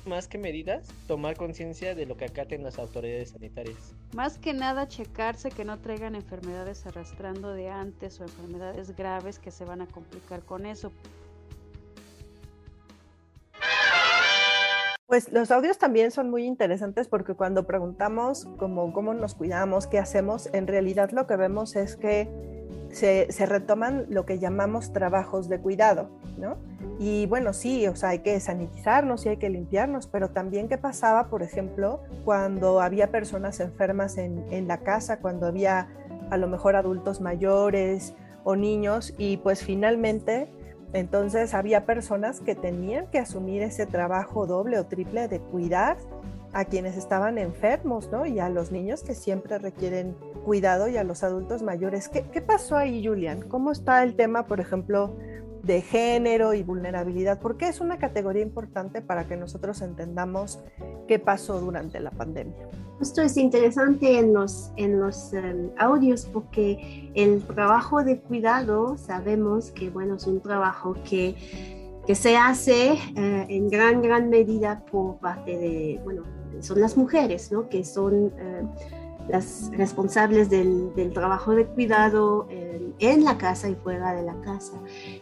Más 0.06 0.28
que 0.28 0.38
medidas, 0.38 0.88
tomar 1.08 1.36
conciencia 1.36 1.96
de 1.96 2.06
lo 2.06 2.18
que 2.18 2.26
acaten 2.26 2.64
las 2.64 2.80
autoridades 2.80 3.30
sanitarias. 3.32 3.94
Más 4.14 4.38
que 4.38 4.54
nada 4.54 4.88
checarse 4.88 5.50
que 5.50 5.66
no 5.66 5.80
traigan 5.80 6.16
enfermedades 6.16 6.86
arrastrando 6.86 7.54
de 7.54 7.70
antes 7.70 8.20
o 8.20 8.24
enfermedades 8.24 8.96
graves 8.96 9.40
que 9.40 9.52
se 9.52 9.66
van 9.66 9.82
a 9.82 9.88
complicar 9.88 10.42
con 10.44 10.66
eso. 10.66 10.92
Pues 15.08 15.32
los 15.32 15.52
audios 15.52 15.78
también 15.78 16.10
son 16.10 16.32
muy 16.32 16.46
interesantes 16.46 17.08
porque 17.08 17.36
cuando 17.36 17.68
preguntamos 17.68 18.48
cómo, 18.58 18.92
cómo 18.92 19.14
nos 19.14 19.36
cuidamos, 19.36 19.86
qué 19.86 20.00
hacemos, 20.00 20.50
en 20.52 20.66
realidad 20.66 21.12
lo 21.12 21.28
que 21.28 21.36
vemos 21.36 21.76
es 21.76 21.96
que 21.96 22.28
se, 22.90 23.32
se, 23.32 23.46
retoman 23.46 24.08
lo 24.10 24.26
que 24.26 24.40
llamamos 24.40 24.94
trabajos 24.94 25.48
de 25.48 25.60
cuidado, 25.60 26.10
¿no? 26.38 26.58
Y 26.98 27.26
bueno, 27.26 27.54
sí, 27.54 27.88
o 27.88 27.96
sea, 27.96 28.10
hay 28.10 28.20
que 28.20 28.40
sanitizarnos 28.40 29.26
y 29.26 29.30
hay 29.30 29.38
que 29.38 29.50
limpiarnos, 29.50 30.08
pero 30.08 30.30
también 30.30 30.70
qué 30.70 30.78
pasaba, 30.78 31.28
por 31.28 31.44
ejemplo, 31.44 32.02
cuando 32.24 32.80
había 32.80 33.12
personas 33.12 33.60
enfermas 33.60 34.18
en, 34.18 34.46
en 34.52 34.68
la 34.68 34.78
casa, 34.78 35.20
cuando 35.20 35.46
había 35.46 35.90
a 36.30 36.38
lo 36.38 36.48
mejor 36.48 36.76
adultos 36.76 37.22
mayores 37.22 38.14
o 38.44 38.56
niños 38.56 39.14
y 39.18 39.38
pues 39.38 39.64
finalmente 39.64 40.48
entonces 40.94 41.54
había 41.54 41.86
personas 41.86 42.40
que 42.40 42.56
tenían 42.56 43.08
que 43.08 43.20
asumir 43.20 43.62
ese 43.62 43.86
trabajo 43.86 44.48
doble 44.48 44.80
o 44.80 44.86
triple 44.86 45.28
de 45.28 45.40
cuidar 45.40 45.98
a 46.54 46.64
quienes 46.64 46.96
estaban 46.96 47.38
enfermos, 47.38 48.10
¿no? 48.14 48.26
Y 48.26 48.40
a 48.40 48.48
los 48.48 48.72
niños 48.72 49.04
que 49.04 49.14
siempre 49.14 49.58
requieren 49.58 50.16
cuidado 50.46 50.88
y 50.88 50.96
a 50.96 51.04
los 51.04 51.22
adultos 51.22 51.64
mayores. 51.64 52.08
¿Qué, 52.08 52.24
qué 52.32 52.42
pasó 52.42 52.78
ahí, 52.78 53.06
Julian? 53.06 53.42
¿Cómo 53.42 53.74
está 53.74 54.04
el 54.04 54.16
tema, 54.16 54.48
por 54.48 54.62
ejemplo, 54.62 55.18
de 55.66 55.82
género 55.82 56.54
y 56.54 56.64
vulnerabilidad? 56.64 57.40
Porque 57.40 57.68
es 57.68 57.82
una 57.82 57.98
categoría 57.98 58.44
importante 58.44 59.02
para 59.02 59.26
que 59.26 59.36
nosotros 59.36 59.82
entendamos 59.82 60.60
qué 61.08 61.20
pasó 61.20 61.60
durante 61.60 62.00
la 62.00 62.12
pandemia. 62.12 62.70
Esto 63.02 63.22
es 63.22 63.36
interesante 63.36 64.20
en 64.20 64.34
los, 64.34 64.72
en 64.78 65.00
los 65.00 65.34
um, 65.34 65.70
audios 65.78 66.26
porque 66.32 67.12
el 67.14 67.44
trabajo 67.44 68.04
de 68.04 68.20
cuidado 68.20 68.98
sabemos 68.98 69.72
que 69.72 69.90
bueno, 69.90 70.16
es 70.16 70.28
un 70.28 70.40
trabajo 70.40 70.96
que, 71.04 71.36
que 72.08 72.16
se 72.16 72.38
hace 72.38 72.94
uh, 72.94 73.52
en 73.52 73.70
gran, 73.70 74.02
gran 74.02 74.30
medida 74.30 74.86
por 74.92 75.18
parte 75.18 75.58
de, 75.58 76.00
bueno, 76.04 76.24
son 76.62 76.80
las 76.80 76.96
mujeres, 76.96 77.52
¿no? 77.52 77.68
Que 77.68 77.84
son... 77.84 78.26
Uh, 78.26 79.05
las 79.28 79.72
responsables 79.72 80.50
del, 80.50 80.94
del 80.96 81.14
trabajo 81.14 81.56
de 81.56 81.66
cuidado 81.66 82.48
en, 83.00 83.24
la 83.24 83.38
casa 83.38 83.70
y 83.70 83.76
fuera 83.76 84.14
de 84.14 84.24
la 84.24 84.40
casa. 84.42 84.74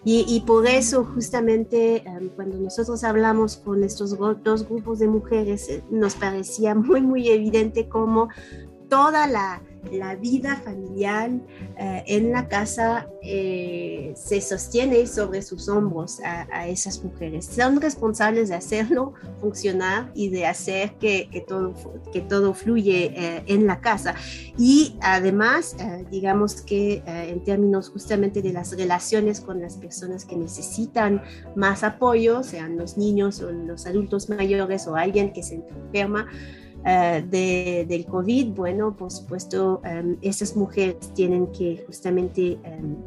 Y, 0.03 0.25
y 0.27 0.41
por 0.41 0.67
eso 0.67 1.05
justamente 1.05 2.03
um, 2.05 2.29
cuando 2.29 2.57
nosotros 2.57 3.03
hablamos 3.03 3.57
con 3.57 3.83
estos 3.83 4.17
dos 4.17 4.67
grupos 4.67 4.99
de 4.99 5.07
mujeres, 5.07 5.69
eh, 5.69 5.83
nos 5.89 6.15
parecía 6.15 6.75
muy, 6.75 7.01
muy 7.01 7.29
evidente 7.29 7.87
cómo 7.87 8.29
toda 8.89 9.27
la, 9.27 9.61
la 9.91 10.15
vida 10.15 10.55
familiar 10.63 11.31
eh, 11.77 12.03
en 12.07 12.31
la 12.31 12.47
casa 12.47 13.07
eh, 13.21 14.13
se 14.15 14.41
sostiene 14.41 15.05
sobre 15.07 15.41
sus 15.41 15.67
hombros 15.69 16.19
a, 16.21 16.67
esas 16.67 17.03
mujeres. 17.03 17.45
Son 17.45 17.81
responsables 17.81 18.49
de 18.49 18.55
hacerlo 18.55 19.13
funcionar 19.39 20.11
y 20.15 20.29
de 20.29 20.45
hacer 20.45 20.93
que, 20.99 21.45
todo, 21.47 21.73
que 22.11 22.53
fluye 22.53 23.13
eh, 23.15 23.43
en 23.47 23.67
la 23.67 23.81
casa. 23.81 24.15
Y 24.57 24.97
además, 25.01 25.75
digamos 26.09 26.61
que 26.61 27.03
en 27.05 27.43
términos 27.43 27.89
justamente 27.89 28.41
de 28.41 28.53
las 28.53 28.75
relaciones 28.77 29.41
con 29.41 29.61
las 29.61 29.77
personas 29.77 30.25
que 30.25 30.35
necesitan 30.35 31.21
más 31.55 31.83
apoyo, 31.83 32.43
sean 32.43 32.77
los 32.77 32.97
niños 32.97 33.41
o 33.41 33.51
los 33.51 33.85
adultos 33.85 34.29
mayores 34.29 34.87
o 34.87 34.95
alguien 34.95 35.33
que 35.33 35.43
se 35.43 35.55
enferma, 35.55 36.27
Uh, 36.83 37.25
de, 37.29 37.85
del 37.87 38.05
COVID, 38.05 38.47
bueno, 38.55 38.93
por 38.93 39.09
supuesto, 39.09 39.81
um, 39.85 40.17
esas 40.21 40.53
mujeres 40.57 41.13
tienen 41.13 41.47
que 41.53 41.81
justamente, 41.87 42.59
um, 42.65 42.97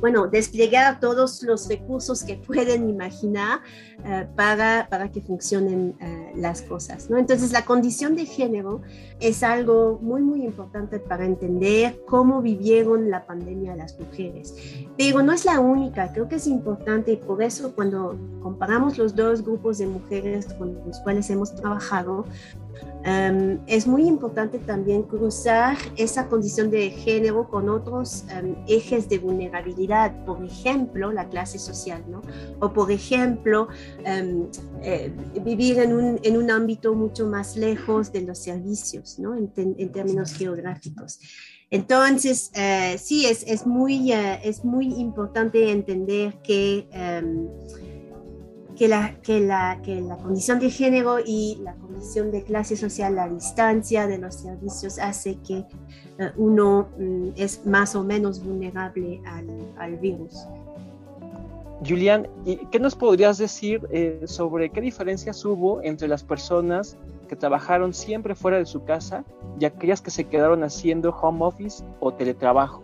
bueno, 0.00 0.28
desplegar 0.28 1.00
todos 1.00 1.42
los 1.42 1.68
recursos 1.68 2.22
que 2.22 2.36
pueden 2.46 2.88
imaginar 2.88 3.58
uh, 3.98 4.32
para, 4.36 4.86
para 4.88 5.10
que 5.10 5.20
funcionen 5.20 5.96
uh, 6.00 6.38
las 6.38 6.62
cosas, 6.62 7.10
¿no? 7.10 7.18
Entonces, 7.18 7.50
la 7.50 7.64
condición 7.64 8.14
de 8.14 8.24
género 8.24 8.82
es 9.18 9.42
algo 9.42 9.98
muy, 10.00 10.22
muy 10.22 10.44
importante 10.44 11.00
para 11.00 11.24
entender 11.24 12.00
cómo 12.06 12.40
vivieron 12.40 13.10
la 13.10 13.26
pandemia 13.26 13.74
las 13.74 13.98
mujeres. 13.98 14.54
Pero 14.96 15.24
no 15.24 15.32
es 15.32 15.44
la 15.44 15.58
única, 15.58 16.12
creo 16.12 16.28
que 16.28 16.36
es 16.36 16.46
importante 16.46 17.10
y 17.10 17.16
por 17.16 17.42
eso 17.42 17.74
cuando 17.74 18.16
comparamos 18.40 18.96
los 18.96 19.16
dos 19.16 19.42
grupos 19.42 19.78
de 19.78 19.88
mujeres 19.88 20.46
con 20.54 20.78
los 20.86 21.00
cuales 21.00 21.28
hemos 21.30 21.52
trabajado, 21.52 22.26
Um, 23.06 23.58
es 23.66 23.86
muy 23.86 24.06
importante 24.06 24.58
también 24.58 25.02
cruzar 25.02 25.76
esa 25.96 26.26
condición 26.26 26.70
de 26.70 26.88
género 26.88 27.50
con 27.50 27.68
otros 27.68 28.24
um, 28.34 28.54
ejes 28.66 29.10
de 29.10 29.18
vulnerabilidad, 29.18 30.24
por 30.24 30.42
ejemplo, 30.42 31.12
la 31.12 31.28
clase 31.28 31.58
social, 31.58 32.02
¿no? 32.08 32.22
O 32.60 32.72
por 32.72 32.90
ejemplo, 32.90 33.68
um, 33.98 34.48
eh, 34.82 35.12
vivir 35.44 35.80
en 35.80 35.92
un, 35.92 36.20
en 36.22 36.36
un, 36.38 36.50
ámbito 36.50 36.94
mucho 36.94 37.26
más 37.26 37.58
lejos 37.58 38.10
de 38.10 38.22
los 38.22 38.38
servicios, 38.38 39.18
¿no? 39.18 39.36
En, 39.36 39.52
términos 39.92 40.32
geográficos. 40.32 41.20
Entonces, 41.70 42.52
uh, 42.54 42.96
sí, 42.96 43.26
es, 43.26 43.44
es, 43.46 43.66
muy, 43.66 44.12
uh, 44.12 44.38
es 44.42 44.64
muy 44.64 44.94
importante 44.94 45.70
entender 45.70 46.40
que 46.42 46.88
que 48.76 48.88
la, 48.88 49.14
que, 49.22 49.40
la, 49.40 49.80
que 49.82 50.00
la 50.00 50.16
condición 50.16 50.58
de 50.58 50.70
género 50.70 51.18
y 51.24 51.58
la 51.62 51.74
condición 51.74 52.30
de 52.30 52.42
clase 52.42 52.76
social, 52.76 53.14
la 53.14 53.28
distancia 53.28 54.06
de 54.06 54.18
los 54.18 54.34
servicios 54.34 54.98
hace 54.98 55.36
que 55.46 55.64
uh, 56.18 56.30
uno 56.36 56.88
um, 56.98 57.32
es 57.36 57.64
más 57.66 57.94
o 57.94 58.02
menos 58.02 58.42
vulnerable 58.42 59.20
al, 59.26 59.46
al, 59.78 59.96
virus. 59.96 60.46
Julián, 61.86 62.26
¿qué 62.70 62.78
nos 62.80 62.96
podrías 62.96 63.38
decir 63.38 63.86
eh, 63.90 64.22
sobre 64.26 64.70
qué 64.70 64.80
diferencias 64.80 65.44
hubo 65.44 65.82
entre 65.82 66.08
las 66.08 66.24
personas 66.24 66.96
que 67.28 67.36
trabajaron 67.36 67.92
siempre 67.92 68.34
fuera 68.34 68.58
de 68.58 68.66
su 68.66 68.84
casa 68.84 69.24
y 69.60 69.64
aquellas 69.66 70.00
que 70.00 70.10
se 70.10 70.24
quedaron 70.24 70.62
haciendo 70.64 71.10
home 71.10 71.44
office 71.44 71.84
o 72.00 72.12
teletrabajo? 72.12 72.82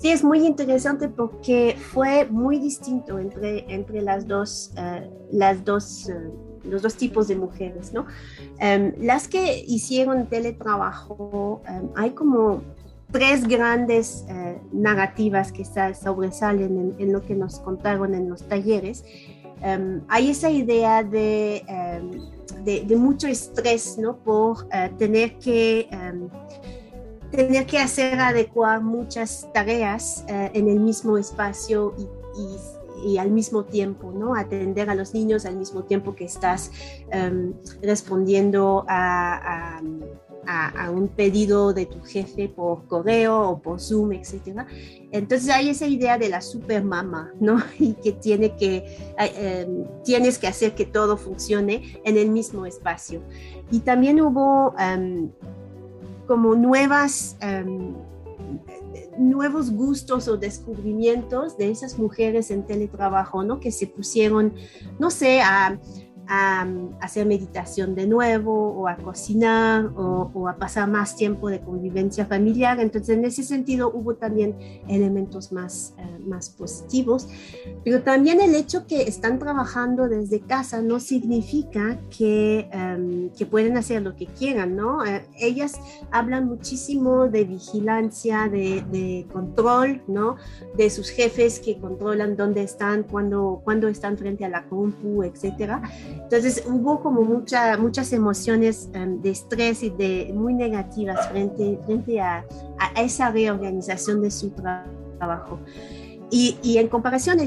Sí, 0.00 0.08
es 0.08 0.24
muy 0.24 0.46
interesante 0.46 1.10
porque 1.10 1.76
fue 1.92 2.24
muy 2.24 2.58
distinto 2.58 3.18
entre, 3.18 3.66
entre 3.68 4.00
las 4.00 4.26
dos, 4.26 4.72
uh, 4.78 5.06
las 5.30 5.62
dos, 5.62 6.08
uh, 6.08 6.66
los 6.66 6.80
dos 6.80 6.94
tipos 6.94 7.28
de 7.28 7.36
mujeres, 7.36 7.92
¿no? 7.92 8.06
Um, 8.62 8.92
las 8.98 9.28
que 9.28 9.62
hicieron 9.68 10.26
teletrabajo, 10.26 11.60
um, 11.68 11.90
hay 11.96 12.12
como 12.12 12.62
tres 13.12 13.46
grandes 13.46 14.24
uh, 14.30 14.58
narrativas 14.72 15.52
que 15.52 15.66
sobresalen 15.66 16.78
en, 16.78 16.94
en, 16.98 17.12
lo 17.12 17.20
que 17.20 17.34
nos 17.34 17.58
contaron 17.58 18.14
en 18.14 18.30
los 18.30 18.42
talleres. 18.48 19.04
Um, 19.62 20.00
hay 20.08 20.30
esa 20.30 20.48
idea 20.48 21.02
de, 21.02 21.62
de, 22.64 22.84
de, 22.86 22.96
mucho 22.96 23.26
estrés, 23.26 23.98
¿no? 23.98 24.16
Por 24.16 24.66
tener 24.96 25.38
que 25.38 25.90
tener 27.30 27.66
que 27.66 27.78
hacer 27.78 28.18
adecuar 28.20 28.82
muchas 28.82 29.48
tareas 29.52 30.24
uh, 30.28 30.50
en 30.52 30.68
el 30.68 30.80
mismo 30.80 31.16
espacio 31.16 31.94
y, 31.96 32.02
y, 32.40 33.12
y, 33.12 33.18
al 33.18 33.30
mismo 33.30 33.64
tiempo, 33.64 34.12
¿no? 34.12 34.34
Atender 34.34 34.90
a 34.90 34.94
los 34.94 35.14
niños 35.14 35.46
al 35.46 35.56
mismo 35.56 35.84
tiempo 35.84 36.14
que 36.14 36.24
estás 36.24 36.70
um, 37.12 37.54
respondiendo 37.82 38.84
a, 38.88 39.78
a, 39.78 39.82
a, 40.46 40.84
a, 40.84 40.90
un 40.90 41.08
pedido 41.08 41.72
de 41.72 41.86
tu 41.86 42.02
jefe 42.02 42.48
por 42.48 42.86
correo 42.86 43.48
o 43.48 43.62
por 43.62 43.80
Zoom, 43.80 44.12
etc. 44.12 44.66
Entonces 45.12 45.50
hay 45.50 45.70
esa 45.70 45.86
idea 45.86 46.18
de 46.18 46.28
la 46.28 46.40
super 46.40 46.84
mamá, 46.84 47.32
¿no? 47.40 47.62
Y 47.78 47.94
que 47.94 48.12
tiene 48.12 48.56
que, 48.56 49.14
um, 49.66 50.02
tienes 50.04 50.38
que 50.38 50.48
hacer 50.48 50.74
que 50.74 50.84
todo 50.84 51.16
funcione 51.16 52.00
en 52.04 52.18
el 52.18 52.30
mismo 52.30 52.66
espacio. 52.66 53.22
Y 53.70 53.80
también 53.80 54.20
hubo... 54.20 54.74
Um, 54.74 55.30
como 56.30 56.54
nuevas, 56.54 57.36
um, 57.42 57.96
nuevos 59.18 59.72
gustos 59.72 60.28
o 60.28 60.36
descubrimientos 60.36 61.56
de 61.56 61.72
esas 61.72 61.98
mujeres 61.98 62.52
en 62.52 62.64
teletrabajo, 62.64 63.42
¿no? 63.42 63.58
Que 63.58 63.72
se 63.72 63.88
pusieron, 63.88 64.54
no 65.00 65.10
sé, 65.10 65.40
a 65.40 65.76
a, 66.32 66.64
hacer 67.00 67.26
meditación 67.26 67.96
de 67.96 68.06
nuevo 68.06 68.52
o 68.52 68.86
a 68.86 68.96
cocinar 68.96 69.90
o, 69.96 70.48
a 70.48 70.56
pasar 70.56 70.88
más 70.88 71.16
tiempo 71.16 71.50
de 71.50 71.60
convivencia 71.60 72.24
familiar. 72.24 72.78
Entonces, 72.78 73.18
en 73.18 73.24
ese 73.24 73.42
sentido 73.42 73.90
hubo 73.92 74.14
también 74.14 74.56
elementos 74.88 75.50
más, 75.50 75.94
uh, 75.98 76.28
más 76.28 76.48
positivos, 76.48 77.28
pero 77.84 78.02
también 78.02 78.40
el 78.40 78.54
hecho 78.54 78.86
que 78.86 79.02
están 79.02 79.40
trabajando 79.40 80.08
desde 80.08 80.40
casa 80.40 80.80
no 80.82 81.00
significa 81.00 81.98
que, 82.16 82.70
um, 82.72 83.30
que 83.36 83.44
pueden 83.44 83.76
hacer 83.76 84.02
lo 84.02 84.14
que 84.14 84.26
quieran, 84.26 84.76
¿no? 84.76 84.98
Uh, 84.98 85.22
ellas 85.36 85.80
hablan 86.12 86.46
muchísimo 86.46 87.26
de 87.26 87.44
vigilancia, 87.44 88.48
de, 88.48 88.84
de, 88.92 89.26
control, 89.32 90.00
¿no? 90.06 90.36
De 90.76 90.90
sus 90.90 91.10
jefes 91.10 91.58
que 91.58 91.80
controlan 91.80 92.36
dónde 92.36 92.62
están, 92.62 93.02
cuándo, 93.02 93.62
cuándo 93.64 93.88
están 93.88 94.16
frente 94.16 94.44
a 94.44 94.48
la 94.48 94.68
compu, 94.68 95.24
etcétera. 95.24 95.82
Entonces 96.22 96.64
hubo 96.66 97.00
como 97.00 97.22
mucha, 97.22 97.76
muchas 97.76 98.12
emociones 98.12 98.88
um, 98.94 99.20
de 99.20 99.30
estrés 99.30 99.82
y 99.82 99.90
de 99.90 100.32
muy 100.34 100.54
negativas 100.54 101.28
frente, 101.28 101.78
frente 101.84 102.20
a, 102.20 102.44
a 102.78 103.02
esa 103.02 103.30
reorganización 103.30 104.22
de 104.22 104.30
su 104.30 104.50
trabajo. 104.50 105.58
Y, 106.30 106.58
y, 106.62 106.78
en 106.78 106.86
comparación, 106.86 107.38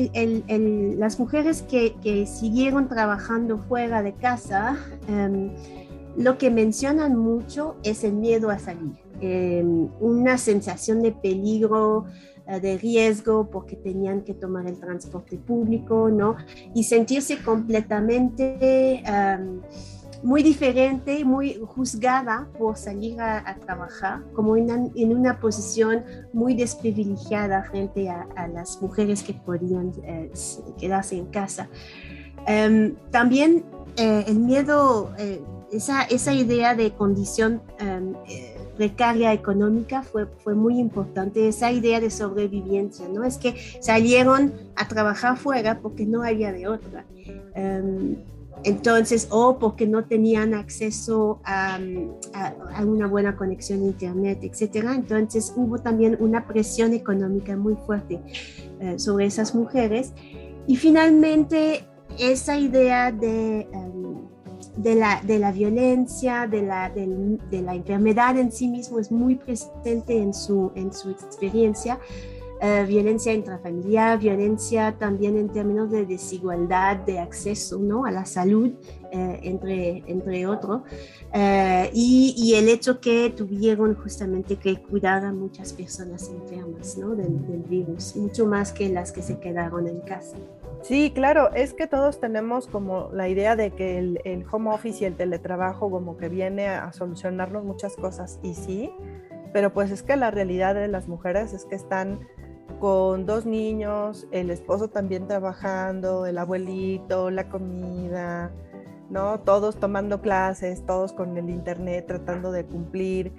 las 0.99 1.17
mujeres 1.17 1.61
que, 1.61 1.95
que, 2.03 2.27
siguieron 2.27 2.89
trabajando 2.89 3.57
fuera 3.57 4.03
de 4.03 4.13
casa, 4.13 4.77
um, 5.07 5.51
lo 6.17 6.37
que 6.37 6.51
mencionan 6.51 7.15
mucho 7.15 7.77
es 7.83 8.03
el 8.03 8.13
miedo 8.13 8.49
a 8.49 8.59
salir, 8.59 8.97
um, 9.21 9.89
una 10.01 10.37
sensación 10.37 11.01
de 11.01 11.13
peligro, 11.13 12.05
de 12.45 12.77
riesgo 12.77 13.49
porque 13.49 13.75
tenían 13.75 14.21
que 14.21 14.33
tomar 14.33 14.67
el 14.67 14.79
transporte 14.79 15.37
público, 15.37 16.09
¿no? 16.09 16.35
Y 16.73 16.83
sentirse 16.83 17.41
completamente... 17.41 19.03
Um, 19.07 19.61
muy 20.23 20.41
diferente, 20.41 21.25
muy 21.25 21.61
juzgada 21.67 22.47
por 22.57 22.77
salir 22.77 23.19
a, 23.19 23.39
a 23.39 23.55
trabajar, 23.55 24.23
como 24.33 24.55
en, 24.55 24.91
en, 24.95 25.15
una 25.15 25.39
posición 25.39 26.03
muy 26.31 26.55
desprivilegiada 26.55 27.63
frente 27.63 28.09
a, 28.09 28.25
a 28.37 28.47
las 28.47 28.81
mujeres 28.81 29.21
que 29.21 29.33
podían 29.33 29.91
eh, 30.05 30.31
quedarse 30.79 31.17
en 31.17 31.25
casa. 31.25 31.69
Um, 32.47 32.95
también 33.11 33.65
eh, 33.97 34.23
el 34.27 34.39
miedo, 34.39 35.13
eh, 35.17 35.41
esa, 35.71 36.03
esa, 36.03 36.33
idea 36.33 36.73
de 36.73 36.93
condición 36.93 37.61
precaria 38.75 39.33
económica 39.33 40.03
fue, 40.03 40.25
fue 40.43 40.55
muy 40.55 40.79
importante, 40.79 41.47
esa 41.47 41.71
idea 41.71 41.99
de 41.99 42.09
sobrevivencia, 42.09 43.07
¿no? 43.07 43.23
Es 43.23 43.37
que 43.37 43.55
salieron 43.79 44.53
a 44.75 44.87
trabajar 44.87 45.37
fuera 45.37 45.79
porque 45.79 46.05
no 46.05 46.23
había 46.23 46.51
de 46.51 46.67
otra. 46.67 47.05
Um, 47.55 48.15
entonces, 48.63 49.27
o 49.29 49.59
porque 49.59 49.85
no 49.87 50.05
tenían 50.05 50.53
acceso 50.53 51.41
a, 51.43 51.79
a, 52.33 52.53
a, 52.75 52.85
una 52.85 53.07
buena 53.07 53.35
conexión 53.35 53.81
a 53.81 53.85
Internet, 53.85 54.39
etcétera. 54.41 54.95
Entonces, 54.95 55.53
hubo 55.55 55.79
también 55.79 56.17
una 56.19 56.47
presión 56.47 56.93
económica 56.93 57.57
muy 57.57 57.75
fuerte 57.85 58.21
uh, 58.79 58.97
sobre 58.97 59.25
esas 59.25 59.53
mujeres. 59.53 60.13
Y 60.65 60.77
finalmente, 60.77 61.83
esa 62.17 62.57
idea 62.57 63.11
de, 63.11 63.67
um, 63.73 64.32
de, 64.75 64.95
la, 64.95 65.21
de 65.23 65.39
la 65.39 65.51
violencia, 65.51 66.47
de 66.47 66.61
la, 66.61 66.89
de, 66.89 67.61
la 67.61 67.75
enfermedad 67.75 68.37
en 68.37 68.51
sí 68.51 68.67
mismo 68.67 68.99
es 68.99 69.11
muy 69.11 69.35
presente 69.35 70.17
en 70.17 70.33
su, 70.33 70.71
en 70.75 70.93
su 70.93 71.11
experiencia. 71.11 71.99
Uh, 72.61 72.87
violencia 72.87 73.33
intrafamiliar, 73.33 74.19
violencia 74.19 74.95
también 74.97 75.37
en 75.37 75.49
términos 75.49 75.91
de 75.91 76.05
desigualdad 76.05 76.95
de 76.95 77.19
acceso 77.19 77.77
¿no? 77.77 78.05
a 78.05 78.11
la 78.11 78.23
salud, 78.23 78.69
uh, 78.69 79.37
entre, 79.41 80.01
entre 80.07 80.47
otros, 80.47 80.81
uh, 81.33 81.89
y, 81.91 82.33
y, 82.37 82.53
el 82.53 82.69
hecho 82.69 83.01
que 83.01 83.33
tuvieron 83.35 83.95
justamente 83.95 84.55
que 84.55 84.77
cuidar 84.77 85.25
a 85.25 85.33
muchas 85.33 85.73
personas 85.73 86.29
enfermas 86.29 86.97
¿no? 86.97 87.15
del 87.15 87.63
virus, 87.67 88.15
mucho 88.15 88.45
más 88.45 88.71
que 88.71 88.87
las 88.87 89.11
que 89.11 89.23
se 89.23 89.39
quedaron 89.39 89.85
en 89.85 89.99
casa. 89.99 90.37
Sí, 90.83 91.13
claro, 91.15 91.53
es 91.53 91.73
que 91.73 91.87
todos 91.87 92.19
tenemos 92.19 92.67
como 92.67 93.09
la 93.13 93.29
idea 93.29 93.55
de 93.55 93.71
que 93.71 93.97
el, 93.99 94.45
home 94.51 94.69
office 94.69 95.01
y 95.01 95.07
el 95.07 95.15
teletrabajo 95.15 95.89
como 95.89 96.17
que 96.17 96.27
viene 96.27 96.67
a 96.67 96.91
solucionarnos 96.91 97.63
muchas 97.63 97.95
cosas, 97.95 98.41
y 98.43 98.53
sí, 98.53 98.91
pero 99.53 99.71
pues 99.71 99.91
es 99.91 100.03
que 100.03 100.17
la 100.17 100.29
realidad 100.29 100.75
de 100.75 100.89
las 100.89 101.07
mujeres 101.07 101.53
es 101.53 101.63
que 101.63 101.75
están 101.75 102.27
con 102.81 103.25
dos 103.25 103.45
niños, 103.45 104.27
el 104.31 104.49
esposo 104.49 104.89
también 104.89 105.25
trabajando, 105.25 106.25
el 106.25 106.37
abuelito, 106.37 107.31
la 107.31 107.47
comida, 107.47 108.51
¿no? 109.09 109.39
Todos 109.39 109.79
tomando 109.79 110.19
clases, 110.19 110.85
todos 110.85 111.13
con 111.13 111.37
el 111.37 111.49
internet 111.49 112.07
tratando 112.07 112.51
de 112.51 112.65
cumplir. 112.65 113.31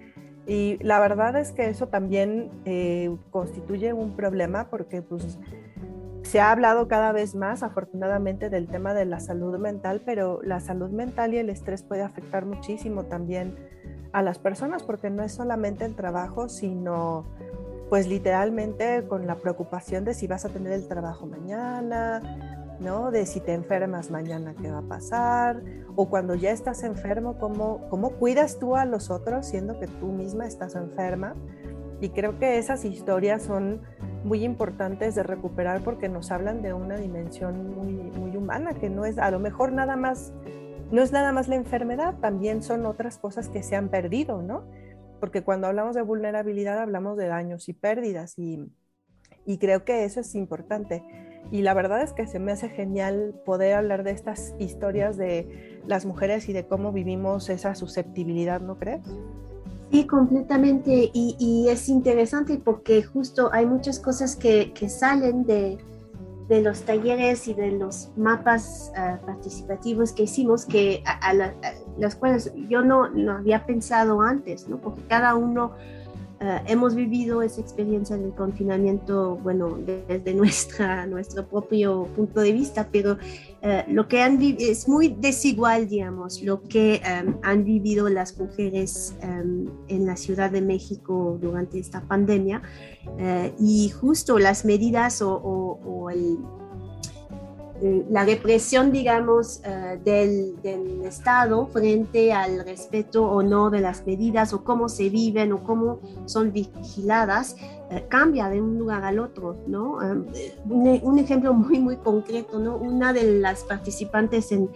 Y 0.46 0.78
la 0.82 0.98
verdad 0.98 1.36
es 1.36 1.52
que 1.52 1.68
eso 1.68 1.88
también 1.88 2.50
eh, 2.64 3.14
constituye 3.30 3.92
un 3.92 4.16
problema 4.16 4.70
porque 4.70 5.02
pues, 5.02 5.38
se 6.24 6.40
ha 6.40 6.50
hablado 6.50 6.88
cada 6.88 7.12
vez 7.12 7.34
más, 7.34 7.62
afortunadamente, 7.62 8.48
del 8.48 8.66
tema 8.66 8.94
de 8.94 9.04
la 9.04 9.20
salud 9.20 9.58
mental, 9.58 10.02
pero 10.04 10.40
la 10.42 10.58
salud 10.58 10.90
mental 10.90 11.34
y 11.34 11.38
el 11.38 11.50
estrés 11.50 11.82
puede 11.82 12.02
afectar 12.02 12.46
muchísimo 12.46 13.04
también 13.04 13.56
a 14.12 14.22
las 14.22 14.38
personas 14.38 14.82
porque 14.82 15.10
no 15.10 15.22
es 15.22 15.32
solamente 15.32 15.84
el 15.84 15.94
trabajo, 15.94 16.48
sino 16.48 17.24
pues 17.90 18.08
literalmente 18.08 19.06
con 19.06 19.26
la 19.26 19.36
preocupación 19.36 20.04
de 20.04 20.14
si 20.14 20.26
vas 20.26 20.44
a 20.46 20.48
tener 20.48 20.72
el 20.72 20.88
trabajo 20.88 21.26
mañana, 21.26 22.22
¿no? 22.80 23.10
De 23.10 23.26
si 23.26 23.40
te 23.40 23.52
enfermas 23.52 24.10
mañana, 24.10 24.54
¿qué 24.60 24.70
va 24.70 24.78
a 24.78 24.88
pasar? 24.88 25.62
O 25.94 26.08
cuando 26.08 26.34
ya 26.34 26.52
estás 26.52 26.84
enfermo, 26.84 27.38
¿cómo, 27.38 27.86
cómo 27.90 28.12
cuidas 28.12 28.58
tú 28.58 28.76
a 28.76 28.86
los 28.86 29.10
otros 29.10 29.46
siendo 29.46 29.78
que 29.78 29.86
tú 29.86 30.06
misma 30.06 30.46
estás 30.46 30.74
enferma? 30.74 31.34
Y 32.00 32.08
creo 32.08 32.38
que 32.38 32.58
esas 32.58 32.84
historias 32.84 33.42
son 33.42 33.82
muy 34.24 34.42
importantes 34.42 35.14
de 35.14 35.22
recuperar 35.22 35.82
porque 35.82 36.08
nos 36.08 36.30
hablan 36.30 36.62
de 36.62 36.72
una 36.72 36.96
dimensión 36.96 37.74
muy, 37.74 37.92
muy 37.92 38.36
humana, 38.36 38.74
que 38.74 38.90
no 38.90 39.04
es 39.04 39.18
a 39.18 39.30
lo 39.30 39.38
mejor 39.38 39.72
nada 39.72 39.96
más, 39.96 40.32
no 40.90 41.02
es 41.02 41.12
nada 41.12 41.32
más 41.32 41.48
la 41.48 41.56
enfermedad, 41.56 42.14
también 42.20 42.62
son 42.62 42.86
otras 42.86 43.18
cosas 43.18 43.48
que 43.48 43.62
se 43.62 43.76
han 43.76 43.88
perdido, 43.88 44.42
¿no? 44.42 44.64
porque 45.24 45.42
cuando 45.42 45.66
hablamos 45.68 45.94
de 45.94 46.02
vulnerabilidad 46.02 46.78
hablamos 46.78 47.16
de 47.16 47.28
daños 47.28 47.70
y 47.70 47.72
pérdidas 47.72 48.38
y, 48.38 48.70
y, 49.46 49.56
creo 49.56 49.82
que 49.82 50.04
eso 50.04 50.20
es 50.20 50.34
importante. 50.34 51.02
Y 51.50 51.62
la 51.62 51.72
verdad 51.72 52.02
es 52.02 52.12
que 52.12 52.26
se 52.26 52.38
me 52.38 52.52
hace 52.52 52.68
genial 52.68 53.34
poder 53.46 53.72
hablar 53.72 54.02
de 54.02 54.10
estas 54.10 54.54
historias 54.58 55.16
de 55.16 55.80
las 55.86 56.04
mujeres 56.04 56.50
y 56.50 56.52
de 56.52 56.66
cómo 56.66 56.92
vivimos 56.92 57.48
esa 57.48 57.74
susceptibilidad, 57.74 58.60
¿no 58.60 58.78
crees? 58.78 59.00
Sí, 59.90 60.06
completamente. 60.06 61.10
Y, 61.12 61.36
y 61.38 61.68
es 61.68 61.88
interesante 61.88 62.60
porque 62.62 63.02
justo 63.02 63.50
hay 63.52 63.66
muchas 63.66 63.98
cosas 64.00 64.36
que, 64.36 64.72
que 64.72 64.88
salen 64.88 65.44
de, 65.44 65.78
de 66.48 66.62
los 66.62 66.82
talleres 66.82 67.48
y 67.48 67.54
de 67.54 67.72
los 67.72 68.10
mapas 68.16 68.92
uh, 68.92 69.24
participativos 69.24 70.12
que 70.12 70.24
hicimos, 70.24 70.66
que 70.66 71.02
a, 71.06 71.12
a, 71.12 71.32
la, 71.32 71.46
a, 71.46 71.72
las 71.98 72.16
cuales 72.16 72.52
yo 72.68 72.82
no, 72.82 73.08
no, 73.08 73.32
había 73.32 73.64
pensado 73.64 74.20
antes, 74.20 74.68
¿no? 74.68 74.78
porque 74.78 75.02
cada 75.08 75.34
uno 75.36 75.72
uh, 76.44 76.62
hemos 76.66 76.94
vivido 76.94 77.42
esa 77.42 77.60
experiencia 77.60 78.16
del 78.16 78.34
confinamiento, 78.34 79.36
bueno, 79.36 79.78
desde 79.84 80.34
nuestra, 80.34 81.06
nuestro 81.14 81.46
propio 81.46 82.06
punto 82.14 82.40
de 82.40 82.52
vista, 82.52 82.88
pero 82.92 83.14
uh, 83.14 83.92
lo 83.92 84.06
que 84.08 84.20
han 84.22 84.38
es 84.40 84.88
muy 84.88 85.08
desigual, 85.08 85.88
digamos, 85.88 86.42
lo 86.42 86.62
que 86.62 87.00
um, 87.04 87.36
han 87.42 87.64
vivido 87.64 88.08
las 88.08 88.38
mujeres 88.38 89.14
um, 89.22 89.66
en 89.88 90.06
la 90.06 90.16
Ciudad 90.16 90.50
de 90.50 90.60
México 90.60 91.38
durante 91.40 91.78
esta 91.78 92.00
pandemia. 92.02 92.62
Uh, 93.06 93.52
y 93.58 93.90
justo 93.90 94.38
las 94.38 94.64
medidas 94.64 95.22
o, 95.22 95.34
o, 95.34 95.80
o 95.84 96.10
el, 96.10 96.38
la 98.08 98.24
represión, 98.24 98.92
digamos, 98.92 99.60
uh, 99.66 100.02
del, 100.02 100.54
Estado 101.04 101.66
frente 101.66 102.32
al 102.32 102.64
respeto 102.64 103.24
o 103.24 103.42
no 103.42 103.68
de 103.68 103.80
las 103.80 104.06
medidas 104.06 104.54
o 104.54 104.64
cómo 104.64 104.88
se 104.88 105.10
viven 105.10 105.52
o 105.52 105.62
cómo 105.62 106.00
son 106.24 106.50
vigiladas, 106.50 107.56
uh, 107.90 108.08
cambia 108.08 108.48
de 108.48 108.62
un 108.62 108.78
lugar 108.78 109.04
al 109.04 109.18
otro, 109.18 109.56
¿no? 109.66 109.98
Un, 110.64 111.00
un, 111.02 111.18
ejemplo 111.18 111.52
muy, 111.52 111.78
muy 111.78 111.96
concreto, 111.96 112.58
¿no? 112.58 112.76
Una 112.76 113.12
de 113.12 113.38
las 113.38 113.64
participantes 113.64 114.50
en, 114.50 114.70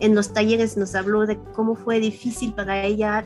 en 0.00 0.14
los 0.14 0.32
talleres 0.32 0.76
nos 0.76 0.94
habló 0.94 1.26
de 1.26 1.38
cómo 1.54 1.74
fue 1.74 2.00
difícil 2.00 2.54
para 2.54 2.84
ella 2.84 3.24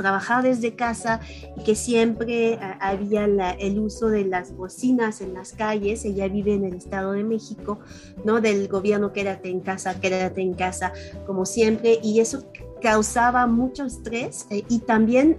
trabajar 0.00 0.42
desde 0.42 0.74
casa 0.74 1.20
y 1.56 1.62
que 1.62 1.74
siempre 1.74 2.54
uh, 2.54 2.76
había 2.80 3.26
el 3.58 3.78
uso 3.78 4.08
de 4.08 4.24
las 4.24 4.56
bocinas 4.56 5.20
en 5.20 5.34
las 5.34 5.52
calles. 5.52 6.04
Ella 6.04 6.28
vive 6.28 6.54
en 6.54 6.64
el 6.64 6.74
Estado 6.74 7.12
de 7.12 7.22
México, 7.22 7.78
¿no? 8.24 8.40
Del 8.40 8.68
gobierno, 8.68 9.12
quédate 9.12 9.50
en 9.50 9.60
casa, 9.60 10.00
quédate 10.00 10.40
en 10.40 10.54
casa, 10.54 10.92
como 11.26 11.44
siempre. 11.44 11.98
Y 12.02 12.20
eso 12.20 12.44
causaba 12.80 13.46
mucho 13.46 13.84
estrés 13.84 14.46
eh, 14.50 14.64
y 14.68 14.78
también 14.80 15.38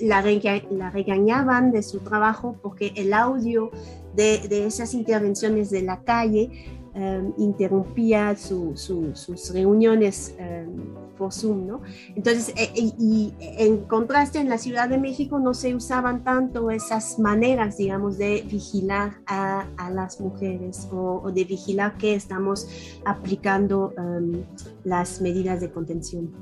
la, 0.00 0.22
rega 0.22 0.60
la, 0.70 0.90
regañaban 0.90 1.70
de 1.70 1.82
su 1.84 2.00
trabajo 2.00 2.56
porque 2.60 2.92
el 2.96 3.12
audio 3.12 3.70
de, 4.14 4.40
de 4.48 4.66
esas 4.66 4.92
intervenciones 4.94 5.70
de 5.70 5.82
la 5.82 6.02
calle 6.02 6.77
um, 6.98 7.32
interrumpía 7.38 8.36
su, 8.36 8.76
su, 8.76 9.14
sus 9.14 9.52
reuniones 9.52 10.34
um, 10.38 11.14
por 11.16 11.32
Zoom, 11.32 11.66
¿no? 11.66 11.80
Entonces, 12.14 12.52
eh, 12.56 12.70
y, 12.74 12.94
y, 12.98 13.34
en 13.40 13.78
contraste 13.84 14.40
en 14.40 14.48
la 14.48 14.58
Ciudad 14.58 14.88
de 14.88 14.98
México 14.98 15.38
no 15.38 15.54
se 15.54 15.74
usaban 15.74 16.24
tanto 16.24 16.70
esas 16.70 17.18
maneras, 17.18 17.76
digamos, 17.76 18.18
de 18.18 18.44
vigilar 18.48 19.20
a, 19.26 19.66
a 19.76 19.90
las 19.90 20.20
mujeres 20.20 20.88
o, 20.92 21.22
o, 21.24 21.32
de 21.32 21.44
vigilar 21.44 21.96
que 21.96 22.14
estamos 22.14 22.68
aplicando 23.04 23.92
um, 23.96 24.42
las 24.84 25.20
medidas 25.20 25.60
de 25.60 25.70
contención. 25.70 26.32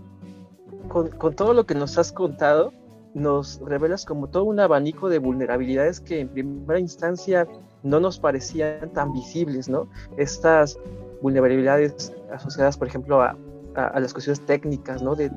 Con, 0.89 1.09
con 1.11 1.35
todo 1.35 1.53
lo 1.53 1.67
que 1.67 1.75
nos 1.75 1.99
has 1.99 2.13
contado, 2.13 2.73
nos 3.17 3.59
revelas 3.65 4.05
como 4.05 4.29
todo 4.29 4.45
un 4.45 4.61
abanico 4.61 5.09
de 5.09 5.19
vulnerabilidades 5.19 6.01
que 6.01 6.21
en 6.21 6.29
primera 6.29 6.79
instancia 6.79 7.49
no 7.83 7.99
nos 7.99 8.19
parecían 8.19 8.93
tan 8.93 9.13
visibles, 9.15 9.71
¿no? 9.71 9.89
Estas 10.19 10.79
vulnerabilidades 11.23 12.15
asociadas, 12.31 12.77
por 12.77 12.89
ejemplo, 12.89 13.23
a 13.23 13.35
las 13.75 14.13
cuestiones 14.13 14.41
técnicas, 14.43 15.03
¿no? 15.03 15.15
De 15.15 15.31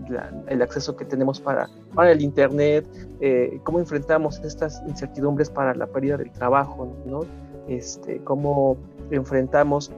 el 0.47 0.61
acceso 0.61 0.97
que 0.97 1.05
tenemos 1.05 1.39
para, 1.39 1.69
para 1.95 2.11
el 2.11 2.21
Internet, 2.21 2.85
eh, 3.21 3.59
cómo 3.63 3.79
enfrentamos 3.79 4.39
estas 4.43 4.81
incertidumbres 4.85 5.49
para 5.49 5.73
la 5.73 5.87
pérdida 5.87 6.17
del 6.17 6.31
trabajo, 6.31 6.93
¿no? 7.05 7.21
Este, 7.69 8.21
cómo 8.25 8.75
enfrentamos 9.09 9.89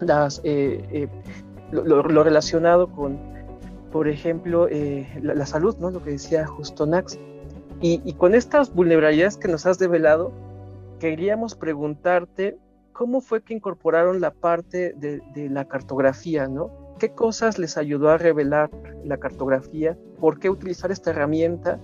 las, 0.00 0.40
eh, 0.44 0.84
eh, 0.92 1.08
lo, 1.72 2.22
relacionado 2.22 2.88
con, 2.88 3.18
por 3.92 4.08
ejemplo, 4.08 4.68
la, 5.22 5.34
la, 5.34 5.46
salud, 5.46 5.76
¿no? 5.78 5.90
Lo 5.90 6.02
que 6.02 6.10
decía 6.10 6.46
Justo 6.46 6.86
Nax. 6.86 7.18
Y, 7.80 8.00
y 8.04 8.12
con 8.14 8.34
estas 8.34 8.74
vulnerabilidades 8.74 9.36
que 9.36 9.48
nos 9.48 9.66
has 9.66 9.78
develado, 9.78 10.32
queríamos 11.00 11.54
preguntarte 11.54 12.58
cómo 13.00 13.22
fue 13.22 13.42
que 13.42 13.54
incorporaron 13.54 14.20
la 14.20 14.30
parte 14.30 14.92
de, 14.92 15.48
la 15.48 15.64
cartografía, 15.64 16.46
¿no? 16.46 16.70
¿Qué 16.98 17.08
cosas 17.08 17.58
les 17.58 17.78
ayudó 17.78 18.10
a 18.10 18.18
revelar 18.18 18.70
la 19.06 19.16
cartografía? 19.16 19.96
¿Por 20.20 20.38
qué 20.38 20.50
utilizar 20.50 20.92
esta 20.92 21.08
herramienta? 21.08 21.80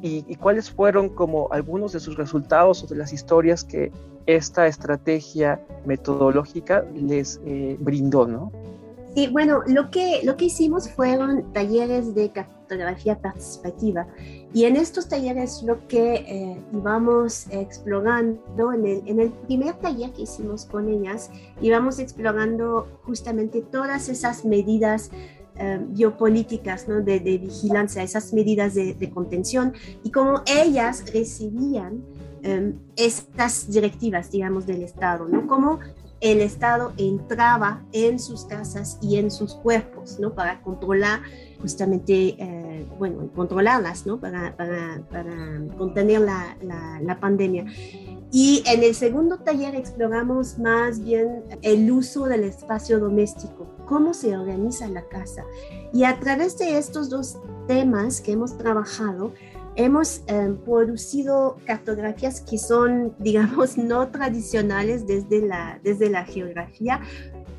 Y, 0.00 0.34
cuáles 0.36 0.70
fueron 0.70 1.10
como 1.10 1.52
algunos 1.52 1.92
de 1.92 2.00
sus 2.00 2.16
resultados 2.16 2.82
o 2.82 2.86
de 2.86 2.96
las 2.96 3.12
historias 3.12 3.64
que 3.64 3.92
esta 4.24 4.66
estrategia 4.66 5.60
metodológica 5.84 6.86
les 6.94 7.38
eh, 7.44 7.76
brindó, 7.78 8.26
¿no? 8.26 8.50
Sí, 9.16 9.28
bueno, 9.28 9.62
lo 9.66 9.90
que, 9.90 10.20
lo 10.24 10.36
que 10.36 10.44
hicimos 10.44 10.90
fueron 10.90 11.50
talleres 11.54 12.14
de 12.14 12.32
cartografía 12.32 13.18
participativa 13.18 14.06
y 14.52 14.64
en 14.64 14.76
estos 14.76 15.08
talleres 15.08 15.62
lo 15.62 15.88
que 15.88 16.16
eh, 16.16 16.60
íbamos 16.70 17.46
explorando, 17.50 18.74
en 18.74 18.84
el, 18.84 19.02
en 19.06 19.20
el, 19.20 19.32
primer 19.32 19.76
taller 19.76 20.12
que 20.12 20.22
hicimos 20.24 20.66
con 20.66 20.90
ellas, 20.90 21.30
íbamos 21.62 21.98
explorando 21.98 23.00
justamente 23.04 23.62
todas 23.62 24.10
esas 24.10 24.44
medidas 24.44 25.10
eh, 25.58 25.80
biopolíticas 25.88 26.86
¿no? 26.86 27.00
de, 27.00 27.18
de, 27.18 27.38
vigilancia, 27.38 28.02
esas 28.02 28.34
medidas 28.34 28.74
de, 28.74 28.92
de, 28.92 29.10
contención 29.10 29.72
y 30.04 30.10
cómo 30.10 30.42
ellas 30.44 31.10
recibían 31.10 32.04
eh, 32.42 32.74
estas 32.96 33.70
directivas, 33.70 34.30
digamos, 34.30 34.66
del 34.66 34.82
Estado, 34.82 35.26
¿no? 35.26 35.46
Cómo 35.46 35.78
el 36.20 36.40
Estado 36.40 36.92
entraba 36.96 37.84
en 37.92 38.18
sus 38.18 38.44
casas 38.44 38.98
y 39.02 39.16
en 39.16 39.30
sus 39.30 39.54
cuerpos, 39.54 40.18
¿no? 40.18 40.34
Para 40.34 40.62
controlar 40.62 41.20
justamente, 41.60 42.36
eh, 42.38 42.86
bueno, 42.98 43.30
controlarlas, 43.34 44.06
¿no? 44.06 44.18
Para, 44.18 44.56
para, 44.56 45.02
para 45.10 45.60
contener 45.76 46.20
la, 46.22 46.56
la, 47.02 47.20
pandemia. 47.20 47.66
Y 48.32 48.62
en 48.66 48.82
el 48.82 48.94
segundo 48.94 49.38
taller 49.38 49.74
exploramos 49.74 50.58
más 50.58 51.02
bien 51.02 51.44
el 51.62 51.90
uso 51.90 52.26
del 52.26 52.44
espacio 52.44 52.98
doméstico, 52.98 53.66
cómo 53.86 54.14
se 54.14 54.36
organiza 54.36 54.88
la 54.88 55.06
casa. 55.08 55.44
Y 55.92 56.04
a 56.04 56.18
través 56.18 56.58
de 56.58 56.78
estos 56.78 57.08
dos 57.08 57.38
temas 57.66 58.20
que 58.20 58.32
hemos 58.32 58.56
trabajado, 58.56 59.32
hemos 59.76 60.22
eh, 60.26 60.54
producido 60.64 61.58
cartografías 61.66 62.40
que 62.40 62.58
son, 62.58 63.14
digamos, 63.18 63.78
no 63.78 64.08
tradicionales 64.08 65.06
desde 65.06 65.46
la, 65.46 65.78
desde 65.82 66.10
la 66.10 66.24
geografía 66.24 67.00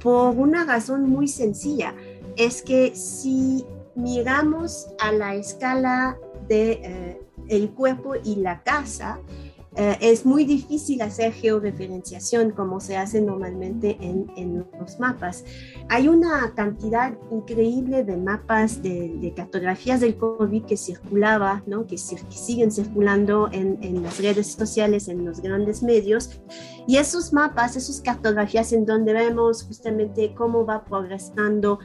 por 0.02 0.36
una 0.36 0.66
razón 0.66 1.10
muy 1.10 1.28
sencilla. 1.28 1.94
Es 2.36 2.62
que 2.62 2.96
si 2.96 3.66
miramos 3.96 4.88
a 5.00 5.12
la 5.12 5.36
escala 5.36 6.18
de 6.48 7.18
eh, 7.50 7.68
cuerpo 7.76 8.14
y 8.24 8.36
la 8.36 8.62
casa, 8.64 9.20
eh, 9.80 9.96
es 10.02 10.26
muy 10.26 10.44
difícil 10.44 11.04
hacer 11.04 11.34
georreferenciación 11.34 12.50
como 12.50 12.80
se 12.80 12.98
hace 12.98 13.22
normalmente 13.22 13.96
en, 14.02 14.26
en 14.36 14.66
los 14.80 15.00
mapas. 15.00 15.46
Hay 15.88 16.08
una 16.08 16.52
cantidad 16.56 17.16
increíble 17.32 18.04
de 18.04 18.18
mapas 18.18 18.82
de, 18.82 19.34
cartografías 19.36 20.02
del 20.02 20.18
COVID 20.18 20.66
que 20.66 20.78
circulaba, 20.78 21.62
¿no? 21.68 21.86
que, 21.86 22.00
siguen 22.00 22.72
circulando 22.72 23.50
en, 23.52 23.78
en, 23.84 24.02
las 24.02 24.20
redes 24.20 24.48
sociales, 24.48 25.10
en 25.10 25.24
los 25.24 25.42
grandes 25.42 25.84
medios. 25.84 26.42
Y 26.88 26.98
esos 26.98 27.32
mapas, 27.32 27.76
esas 27.76 28.02
cartografías 28.02 28.74
en 28.74 28.84
donde 28.84 29.14
vemos 29.14 29.62
justamente 29.62 30.34
cómo 30.34 30.66
va 30.66 30.86
progresando 30.86 31.78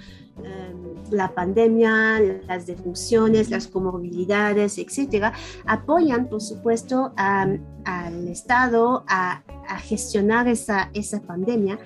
la 1.11 1.35
pandemia, 1.35 2.19
las 2.47 2.67
defunciones, 2.67 3.51
las 3.51 3.69
comorbilidades, 3.69 4.79
etcétera, 4.79 5.33
apoyan, 5.67 6.29
por 6.29 6.41
supuesto, 6.41 7.13
al 7.17 8.29
Estado 8.29 9.05
a, 9.09 9.43
gestionar 9.85 10.49
esa, 10.49 10.91
esa 10.93 11.21
pandemia, 11.23 11.79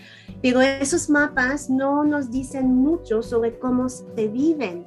pero 0.43 0.61
esos 0.61 1.09
mapas 1.09 1.71
no 1.71 2.05
nos 2.05 2.31
dicen 2.31 2.75
mucho 2.75 3.23
sobre 3.23 3.59
cómo 3.61 3.89
se 3.89 4.27
viven 4.27 4.87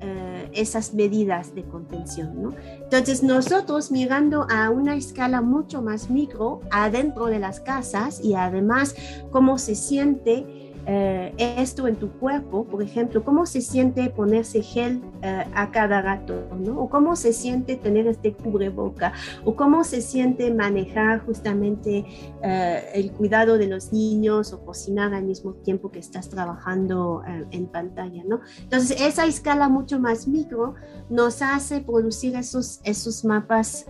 eh, 0.00 0.50
esas 0.52 0.92
medidas 0.92 1.54
de 1.54 1.62
contención. 1.64 2.42
¿no? 2.42 2.54
Entonces 2.82 3.22
nosotros 3.22 3.90
mirando 3.90 4.46
a 4.50 4.68
una 4.68 4.94
escala 4.94 5.40
mucho 5.40 5.80
más 5.80 6.10
micro 6.10 6.60
adentro 6.70 7.26
de 7.26 7.38
las 7.38 7.60
casas 7.60 8.20
y 8.22 8.34
además 8.34 8.94
cómo 9.30 9.56
se 9.56 9.74
siente 9.74 10.63
eh, 10.86 11.34
esto 11.38 11.88
en 11.88 11.96
tu 11.96 12.10
cuerpo, 12.12 12.64
por 12.64 12.82
ejemplo, 12.82 13.24
cómo 13.24 13.46
se 13.46 13.60
siente 13.60 14.10
ponerse 14.10 14.62
gel 14.62 15.02
eh, 15.22 15.44
a 15.54 15.70
cada 15.70 16.02
rato, 16.02 16.46
¿no? 16.58 16.78
O 16.80 16.90
cómo 16.90 17.16
se 17.16 17.32
siente 17.32 17.76
tener 17.76 18.06
este 18.06 18.34
cubreboca, 18.34 19.12
o 19.44 19.56
cómo 19.56 19.84
se 19.84 20.02
siente 20.02 20.52
manejar 20.52 21.24
justamente 21.24 22.04
eh, 22.42 22.90
el 22.94 23.12
cuidado 23.12 23.56
de 23.56 23.66
los 23.66 23.92
niños 23.92 24.52
o 24.52 24.64
cocinar 24.64 25.14
al 25.14 25.24
mismo 25.24 25.54
tiempo 25.54 25.90
que 25.90 26.00
estás 26.00 26.28
trabajando 26.28 27.22
en 27.50 27.66
pantalla, 27.66 28.22
¿no? 28.26 28.40
Entonces, 28.60 29.00
esa 29.00 29.24
escala 29.24 29.68
mucho 29.68 29.98
más 29.98 30.28
micro 30.28 30.74
nos 31.08 31.40
hace 31.42 31.80
producir 31.80 32.36
esos, 32.36 32.80
esos 32.84 33.24
mapas 33.24 33.86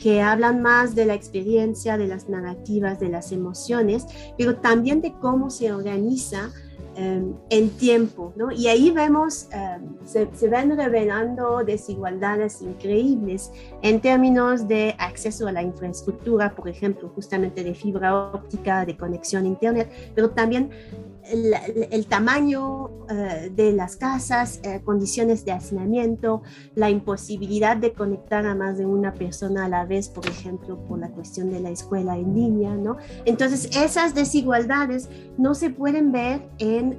que 0.00 0.22
hablan 0.22 0.62
más 0.62 0.94
de 0.94 1.04
la 1.04 1.14
experiencia, 1.14 1.98
de 1.98 2.06
las 2.06 2.28
narrativas, 2.28 2.98
de 2.98 3.10
las 3.10 3.32
emociones, 3.32 4.06
pero 4.38 4.56
también 4.56 5.00
de 5.02 5.12
cómo 5.12 5.50
se 5.50 5.72
organiza 5.72 6.50
em, 6.96 7.34
el 7.50 7.70
tiempo, 7.70 8.32
¿no? 8.34 8.50
Y 8.50 8.66
ahí 8.66 8.90
vemos, 8.90 9.48
em, 9.52 9.96
se, 10.04 10.28
se, 10.34 10.48
revelando 10.48 11.62
desigualdades 11.64 12.62
increíbles 12.62 13.52
en 13.82 14.00
términos 14.00 14.66
de 14.66 14.96
acceso 14.98 15.46
a 15.46 15.52
la 15.52 15.62
infraestructura, 15.62 16.54
por 16.54 16.68
ejemplo, 16.68 17.10
justamente 17.14 17.62
de 17.62 17.74
fibra 17.74 18.32
óptica, 18.32 18.84
de 18.84 18.96
conexión 18.96 19.44
a 19.44 19.48
Internet, 19.48 19.90
pero 20.14 20.30
también 20.30 20.70
el, 21.24 22.06
tamaño 22.06 22.90
eh, 23.08 23.52
de 23.54 23.72
las 23.72 23.96
casas, 23.96 24.60
eh, 24.62 24.80
condiciones 24.84 25.44
de 25.44 25.52
hacinamiento, 25.52 26.42
la 26.74 26.90
imposibilidad 26.90 27.76
de 27.76 27.92
conectar 27.92 28.46
a 28.46 28.54
más 28.54 28.78
de 28.78 28.86
una 28.86 29.14
persona 29.14 29.64
a 29.66 29.68
la 29.68 29.84
vez, 29.84 30.08
por 30.08 30.26
ejemplo, 30.26 30.78
por 30.86 30.98
la 30.98 31.10
cuestión 31.10 31.50
de 31.50 31.60
la 31.60 31.70
escuela 31.70 32.16
en 32.16 32.34
línea, 32.34 32.74
¿no? 32.74 32.96
Entonces, 33.24 33.76
esas 33.76 34.14
desigualdades 34.14 35.08
no 35.38 35.54
se 35.54 35.70
pueden 35.70 36.12
ver 36.12 36.48
en 36.58 36.98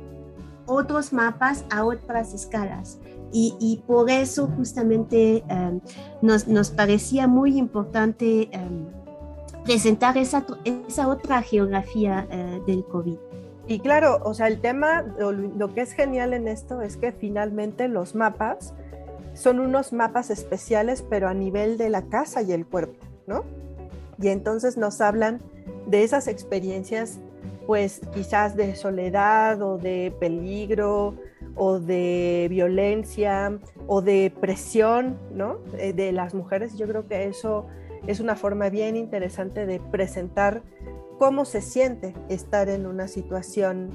otros 0.66 1.14
mapas 1.14 1.66
a 1.70 1.86
otras 1.86 2.34
escalas. 2.34 3.00
Y, 3.34 3.82
por 3.88 4.10
eso 4.10 4.48
justamente 4.58 5.42
em, 5.48 5.80
nos, 6.22 6.50
nos, 6.50 6.70
parecía 6.70 7.28
muy 7.28 7.58
importante 7.58 8.50
em, 8.52 8.88
presentar 9.64 10.18
esa, 10.18 10.46
esa 10.66 11.08
otra 11.08 11.42
geografía 11.42 12.28
eh, 12.30 12.62
del 12.68 12.84
COVID. 12.84 13.18
Y 13.72 13.80
claro, 13.80 14.20
o 14.26 14.34
sea, 14.34 14.48
el 14.48 14.60
tema, 14.60 15.02
lo, 15.18 15.74
que 15.74 15.80
es 15.80 15.94
genial 15.94 16.34
en 16.34 16.50
esto 16.50 16.82
es 16.82 16.98
que 16.98 17.14
finalmente 17.14 17.88
los 17.88 18.16
mapas 18.16 18.74
son 19.34 19.62
unos 19.62 19.94
mapas 19.94 20.30
especiales, 20.30 21.06
pero 21.10 21.30
a 21.30 21.34
nivel 21.34 21.78
de 21.78 21.90
la 21.90 22.02
casa 22.02 22.42
y 22.42 22.52
el 22.52 22.66
cuerpo, 22.66 23.00
¿no? 23.28 23.46
Y 24.22 24.28
entonces 24.28 24.76
nos 24.76 25.00
hablan 25.00 25.40
de 25.88 26.04
esas 26.04 26.28
experiencias, 26.28 27.20
pues 27.66 28.02
quizás 28.14 28.58
de 28.58 28.76
soledad 28.76 29.62
o 29.62 29.78
de 29.78 30.14
peligro 30.20 31.16
o 31.56 31.80
de 31.80 32.48
violencia 32.50 33.58
o 33.88 34.02
de 34.02 34.34
presión, 34.38 35.18
¿no? 35.34 35.60
Eh, 35.78 35.94
de 35.94 36.12
las 36.12 36.34
mujeres. 36.34 36.78
Yo 36.78 36.90
creo 36.90 37.08
que 37.08 37.24
eso 37.24 37.68
es 38.06 38.20
una 38.20 38.36
forma 38.36 38.68
bien 38.68 38.98
interesante 38.98 39.66
de 39.66 39.80
presentar 39.80 40.62
cómo 41.22 41.46
se 41.46 41.62
siente 41.62 42.16
estar 42.30 42.68
en 42.68 42.88
una 42.88 43.08
situación 43.08 43.92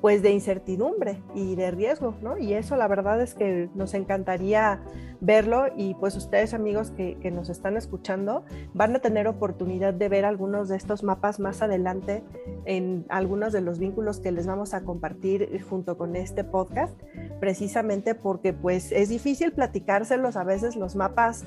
pues 0.00 0.22
de 0.22 0.30
incertidumbre 0.30 1.20
y 1.34 1.56
de 1.56 1.72
riesgo, 1.72 2.14
¿no? 2.22 2.38
Y 2.38 2.54
eso 2.54 2.76
la 2.76 2.86
verdad 2.86 3.20
es 3.20 3.34
que 3.34 3.68
nos 3.74 3.92
encantaría 3.92 4.80
verlo 5.20 5.64
y 5.76 5.94
pues 5.94 6.14
ustedes 6.14 6.54
amigos 6.54 6.92
que, 6.92 7.18
que, 7.20 7.32
nos 7.32 7.48
están 7.48 7.76
escuchando 7.76 8.44
van 8.72 8.94
a 8.94 9.00
tener 9.00 9.26
oportunidad 9.26 9.92
de 9.94 10.08
ver 10.08 10.24
algunos 10.24 10.68
de 10.68 10.76
estos 10.76 11.02
mapas 11.02 11.40
más 11.40 11.60
adelante 11.60 12.22
en 12.66 13.04
algunos 13.08 13.52
de 13.52 13.60
los 13.60 13.80
vínculos 13.80 14.20
que 14.20 14.30
les 14.30 14.46
vamos 14.46 14.74
a 14.74 14.84
compartir 14.84 15.60
junto 15.68 15.98
con 15.98 16.14
este 16.14 16.44
podcast, 16.44 16.94
precisamente 17.40 18.14
porque 18.14 18.52
pues 18.52 18.92
es 18.92 19.08
difícil 19.08 19.50
platicárselos 19.50 20.36
a 20.36 20.44
veces 20.44 20.76
los 20.76 20.94
mapas 20.94 21.44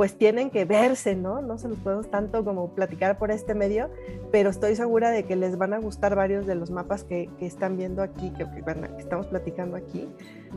pues 0.00 0.16
tienen 0.16 0.48
que 0.48 0.64
verse, 0.64 1.14
¿no? 1.14 1.42
No 1.42 1.58
se 1.58 1.68
los 1.68 1.76
podemos 1.76 2.10
tanto 2.10 2.42
como 2.42 2.70
platicar 2.70 3.18
por 3.18 3.30
este 3.30 3.54
medio, 3.54 3.90
pero 4.32 4.48
estoy 4.48 4.74
segura 4.74 5.10
de 5.10 5.24
que 5.24 5.36
les 5.36 5.58
van 5.58 5.74
a 5.74 5.78
gustar 5.78 6.16
varios 6.16 6.46
de 6.46 6.54
los 6.54 6.70
mapas 6.70 7.04
que, 7.04 7.28
están 7.38 7.76
viendo 7.76 8.00
aquí, 8.00 8.30
que, 8.30 8.46
estamos 8.98 9.26
platicando 9.26 9.76
aquí, 9.76 10.08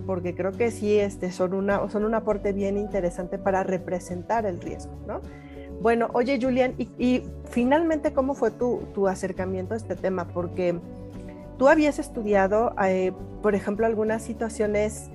porque 0.08 0.34
creo 0.34 0.54
que 0.54 0.72
sí 0.72 0.98
este, 0.98 1.30
son, 1.30 1.56
una, 1.56 1.90
son 1.90 2.06
un 2.06 2.14
aporte 2.14 2.54
bien 2.54 2.78
interesante 2.78 3.38
para 3.38 3.64
representar 3.64 4.46
el 4.46 4.62
riesgo, 4.62 4.94
¿no? 5.06 5.20
Bueno, 5.82 6.08
oye 6.14 6.40
Julián, 6.42 6.76
y, 6.78 7.24
finalmente, 7.50 8.14
¿cómo 8.14 8.36
fue 8.36 8.50
tu, 8.50 8.84
tu, 8.94 9.10
acercamiento 9.10 9.74
a 9.74 9.78
este 9.78 9.98
tema? 9.98 10.26
Porque 10.30 10.80
tú 11.58 11.68
habías 11.68 12.00
estudiado, 12.00 12.74
eh, 12.82 13.12
por 13.42 13.56
ejemplo, 13.56 13.86
algunas 13.88 14.22
situaciones 14.22 15.10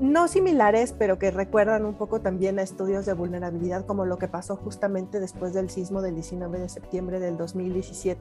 no 0.00 0.28
similares, 0.28 0.94
pero 0.96 1.18
que 1.18 1.30
recuerdan 1.30 1.84
un 1.84 1.94
poco 1.94 2.20
también 2.20 2.58
a 2.58 2.62
estudios 2.62 3.06
de 3.06 3.14
vulnerabilidad, 3.14 3.84
como 3.84 4.04
lo 4.04 4.18
que 4.18 4.28
pasó 4.28 4.56
justamente 4.56 5.20
después 5.20 5.54
del 5.54 5.70
sismo 5.70 6.02
del 6.02 6.14
19 6.14 6.60
de 6.60 6.68
septiembre 6.68 7.20
del 7.20 7.36
2017. 7.36 8.20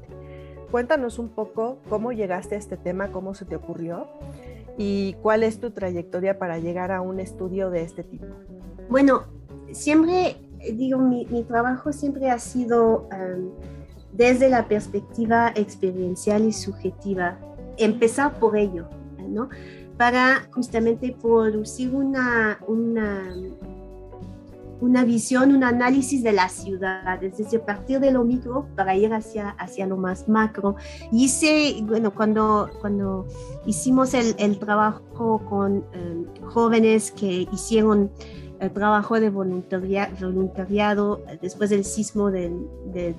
Cuéntanos 0.71 1.19
un 1.19 1.29
poco 1.29 1.79
cómo 1.89 2.11
llegaste 2.11 2.55
a 2.55 2.57
este 2.57 2.77
tema, 2.77 3.11
cómo 3.11 3.33
se 3.33 3.45
te 3.45 3.55
ocurrió 3.55 4.07
y 4.77 5.15
cuál 5.21 5.43
es 5.43 5.59
tu 5.59 5.71
trayectoria 5.71 6.37
para 6.37 6.59
llegar 6.59 6.91
a 6.91 7.01
un 7.01 7.19
estudio 7.19 7.69
de 7.69 7.83
este 7.83 8.03
tipo. 8.03 8.27
Bueno, 8.89 9.23
siempre, 9.71 10.37
digo, 10.73 10.99
mi, 10.99 11.25
trabajo 11.47 11.93
siempre 11.93 12.29
ha 12.29 12.39
sido 12.39 13.07
um, 13.11 13.51
desde 14.11 14.49
la 14.49 14.67
perspectiva 14.67 15.51
experiencial 15.55 16.43
y 16.45 16.53
subjetiva, 16.53 17.39
empezar 17.77 18.39
por 18.39 18.57
ello, 18.57 18.87
¿no? 19.27 19.49
Para 19.97 20.47
justamente 20.51 21.15
producir 21.19 21.93
una, 21.93 22.59
una, 22.67 23.33
una 24.79 25.03
visión, 25.03 25.55
un 25.55 25.63
análisis 25.63 26.23
de 26.23 26.33
la 26.33 26.49
ciudad, 26.49 27.23
es 27.23 27.37
decir, 27.37 27.61
partir 27.61 27.99
de 27.99 28.11
lo 28.11 28.23
micro 28.23 28.67
para 28.75 28.95
ir 28.95 29.13
hacia, 29.13 29.49
hacia 29.49 29.87
lo 29.87 29.97
más 29.97 30.29
macro. 30.29 30.75
Y 31.11 31.25
hice, 31.25 31.81
bueno, 31.83 32.13
cuando, 32.13 32.69
cuando 32.79 33.25
hicimos 33.65 34.13
el, 34.13 34.59
trabajo 34.59 35.41
con 35.49 35.83
eh, 35.93 36.25
jóvenes 36.45 37.11
que 37.11 37.47
hicieron 37.51 38.11
trabajo 38.73 39.19
de 39.19 39.29
voluntariado 39.29 41.21
después 41.41 41.69
del 41.69 41.85
sismo 41.85 42.31
del, 42.31 42.67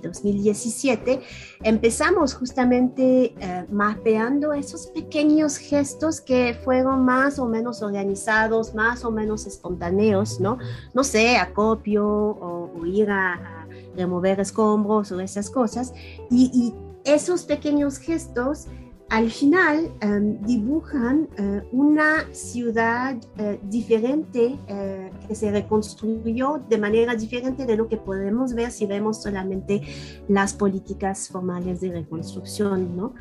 2017, 0.03 1.21
empezamos 1.63 2.35
justamente 2.35 3.35
eh, 3.39 3.67
mapeando 3.71 4.53
esos 4.53 4.89
pequeños 4.89 5.57
gestos 5.57 6.21
que 6.21 6.59
fueron 6.65 7.05
más 7.05 7.39
o 7.39 7.47
menos 7.47 7.83
organizados, 7.83 8.75
más 8.75 9.05
o 9.05 9.11
menos 9.11 9.47
espontáneos, 9.47 10.41
¿no? 10.41 10.59
No 10.95 11.05
sé, 11.05 11.37
acopio 11.37 12.07
o, 12.07 12.73
o 12.77 12.87
ir 12.87 13.11
a, 13.11 13.59
remover 13.99 14.41
escombros 14.41 15.13
o 15.13 15.21
esas 15.21 15.51
cosas. 15.51 15.93
Y 16.31 16.75
esos 17.05 17.43
pequeños 17.45 17.99
gestos 17.99 18.67
al 19.11 19.31
final 19.31 19.91
em, 20.01 20.39
dibujan 20.43 21.29
eh, 21.39 21.63
una 21.73 22.27
ciudad 22.33 23.17
eh, 23.39 23.59
diferente 23.63 24.59
eh, 24.67 25.11
que 25.27 25.35
se 25.35 25.51
reconstruyó 25.51 26.61
de 26.69 26.77
manera 26.77 27.15
diferente 27.15 27.65
de 27.65 27.77
lo 27.77 27.89
que 27.89 27.97
podemos 27.97 28.53
ver 28.53 28.71
si 28.71 28.85
vemos 28.85 29.23
solamente 29.23 29.81
las 30.29 30.53
políticas 30.53 31.29
formales 31.29 31.81
de 31.81 31.93
reconstrucción, 31.93 32.97
¿no? 32.97 33.15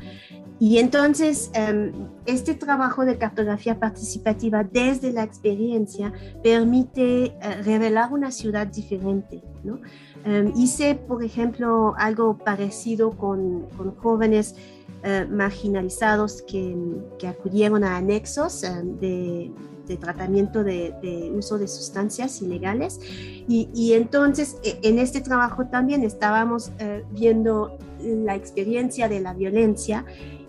Y 0.60 0.78
entonces 0.78 1.50
em, 1.54 1.92
este 2.26 2.54
trabajo 2.54 3.06
de 3.06 3.16
cartografía 3.16 3.78
participativa 3.78 4.64
desde 4.64 5.12
la 5.12 5.22
experiencia 5.22 6.12
permite 6.42 7.34
revelar 7.64 8.12
una 8.12 8.30
ciudad 8.30 8.66
diferente, 8.66 9.42
¿no? 9.64 9.78
Em, 10.24 10.52
hice, 10.56 10.96
por 10.96 11.22
ejemplo, 11.24 11.94
algo 11.96 12.36
parecido 12.36 13.12
con, 13.12 13.68
con 13.76 13.94
jóvenes 13.96 14.54
eh, 15.04 15.24
marginalizados 15.30 16.42
que, 16.42 16.76
que, 17.20 17.28
acudieron 17.28 17.84
a 17.84 17.98
anexos 17.98 18.64
eh, 18.64 19.52
de, 19.86 19.96
tratamiento 19.96 20.64
de, 20.64 21.32
uso 21.36 21.56
de 21.56 21.68
sustancias 21.68 22.42
ilegales. 22.42 22.98
Y, 23.46 23.68
y, 23.72 23.92
entonces 23.92 24.56
e, 24.64 24.80
en 24.82 24.98
este 24.98 25.20
trabajo 25.20 25.66
también 25.66 26.02
estábamos 26.02 26.72
eh, 26.80 27.04
viendo 27.12 27.78
la 28.00 28.34
experiencia 28.34 29.08
de 29.08 29.20
la 29.20 29.34
violencia 29.34 30.04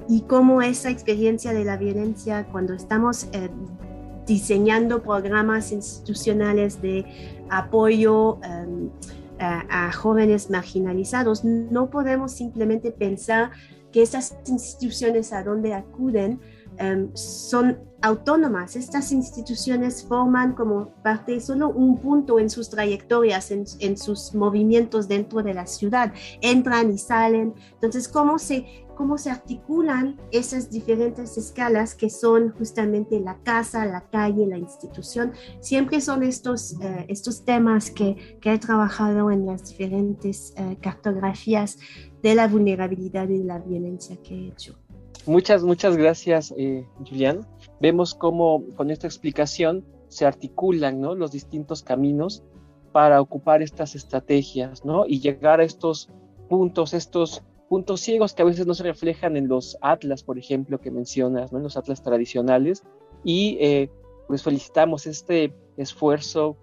y 0.08 0.22
cómo 0.22 0.64
esa 0.64 0.90
experiencia 0.90 1.54
de 1.54 1.64
la 1.64 1.78
violencia 1.78 2.48
cuando 2.52 2.74
estamos 2.74 3.28
diseñando 4.26 5.04
programas 5.04 5.72
institucionales 5.72 6.82
de 6.82 7.06
apoyo 7.52 8.40
a, 9.40 9.88
a 9.88 9.92
jóvenes 9.92 10.50
marginalizados, 10.50 11.46
no 11.46 11.92
podemos 11.92 12.32
simplemente 12.32 12.92
pensar 12.92 13.52
que 13.92 14.02
estas 14.02 14.36
instituciones 14.48 15.34
a 15.34 15.44
donde 15.44 15.74
acuden 15.74 16.40
em, 16.78 17.10
son 17.16 17.78
autónomas. 18.02 18.76
Estas 18.76 19.12
instituciones 19.12 20.06
forman 20.08 20.54
como 20.54 20.94
parte 21.04 21.40
solo 21.42 21.70
un 21.70 21.98
punto 21.98 22.40
en 22.40 22.50
sus 22.50 22.70
trayectorias, 22.70 23.52
en, 23.52 23.66
en, 23.80 23.98
sus 23.98 24.34
movimientos 24.34 25.08
dentro 25.08 25.44
de 25.44 25.54
la 25.54 25.66
ciudad. 25.66 26.14
Entran 26.42 26.92
y 26.92 26.98
salen. 26.98 27.54
Entonces, 27.74 28.08
¿cómo 28.08 28.40
se, 28.40 28.86
cómo 28.96 29.18
se 29.18 29.32
articulan 29.32 30.20
esas 30.32 30.70
diferentes 30.70 31.38
escalas 31.38 31.96
que 31.96 32.10
son 32.10 32.54
justamente 32.58 33.20
la 33.20 33.38
casa, 33.44 33.86
la 33.86 34.10
calle, 34.10 34.46
la 34.48 34.58
institución? 34.58 35.34
Siempre 35.60 36.02
son 36.02 36.24
estos, 36.24 36.74
eh, 36.82 37.06
estos 37.10 37.44
temas 37.44 37.92
que, 37.92 38.38
que, 38.42 38.54
he 38.54 38.60
trabajado 38.60 39.32
en 39.32 39.46
las 39.46 39.66
diferentes 39.70 40.54
eh, 40.56 40.78
cartografías 40.82 41.78
de 42.22 42.36
la 42.36 42.48
vulnerabilidad 42.48 43.30
y 43.30 43.44
la 43.44 43.60
violencia 43.60 44.18
que 44.18 44.36
he 44.36 44.48
hecho. 44.48 44.76
Muchas, 45.26 45.64
muchas 45.64 45.96
gracias, 45.96 46.54
eh, 46.58 46.86
Julián. 47.08 47.46
Vemos 47.80 48.16
cómo 48.16 48.64
con 48.76 48.90
esta 48.90 49.08
explicación 49.08 49.86
se 50.08 50.26
articulan 50.26 51.02
¿no? 51.02 51.14
los 51.16 51.32
distintos 51.32 51.84
caminos 51.84 52.44
para 52.92 53.22
ocupar 53.22 53.62
estas 53.62 53.96
estrategias 53.96 54.84
¿no? 54.84 55.06
y 55.06 55.20
llegar 55.20 55.60
a 55.60 55.64
estos 55.64 56.10
puntos, 56.50 56.94
estos 56.94 57.44
puntos 57.68 58.02
ciegos 58.02 58.34
que 58.34 58.42
a 58.42 58.46
veces 58.46 58.66
no 58.66 58.74
se 58.74 58.84
reflejan 58.84 59.38
en 59.38 59.48
los 59.48 59.78
atlas, 59.82 60.24
por 60.24 60.40
ejemplo, 60.40 60.80
que 60.80 60.90
mencionas, 60.90 61.52
¿no? 61.52 61.60
en 61.60 61.66
los 61.66 61.78
atlas 61.78 62.02
tradicionales. 62.02 62.84
Y 63.24 63.58
eh, 63.62 63.92
pues 64.28 64.42
felicitamos 64.42 65.06
este 65.06 65.54
esfuerzo 65.78 66.58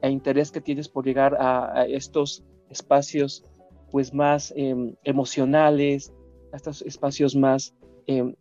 e 0.00 0.10
interés 0.10 0.52
que 0.52 0.60
tienes 0.60 0.88
por 0.88 1.04
llegar 1.04 1.36
a 1.40 1.86
estos 1.88 2.44
espacios 2.70 3.44
pues 3.92 4.12
más 4.12 4.52
em, 4.56 4.96
emocionales, 5.04 6.12
a 6.52 6.56
estos 6.56 6.82
espacios 6.82 7.36
más 7.36 7.74
em, 8.06 8.34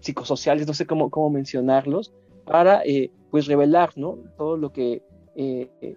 psicosociales, 0.00 0.66
no 0.66 0.72
sé 0.74 0.86
cómo, 0.86 1.10
cómo 1.10 1.28
mencionarlos, 1.28 2.14
para 2.44 2.82
eh, 2.84 3.10
pues 3.30 3.46
revelar 3.46 3.90
¿no? 3.96 4.18
todo 4.38 4.56
lo 4.56 4.72
que 4.72 5.02
eh, 5.34 5.68
eh, 5.82 5.96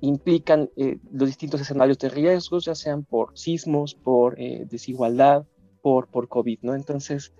implican 0.00 0.70
los 1.12 1.28
distintos 1.28 1.60
escenarios 1.60 1.98
de 1.98 2.08
riesgos, 2.08 2.64
ya 2.66 2.74
sean 2.74 3.04
por 3.04 3.36
sismos, 3.36 3.94
por 3.94 4.36
desigualdad, 4.36 5.46
por, 5.82 6.06
por 6.08 6.28
COVID. 6.28 6.58
¿no? 6.62 6.74
Entonces, 6.74 7.32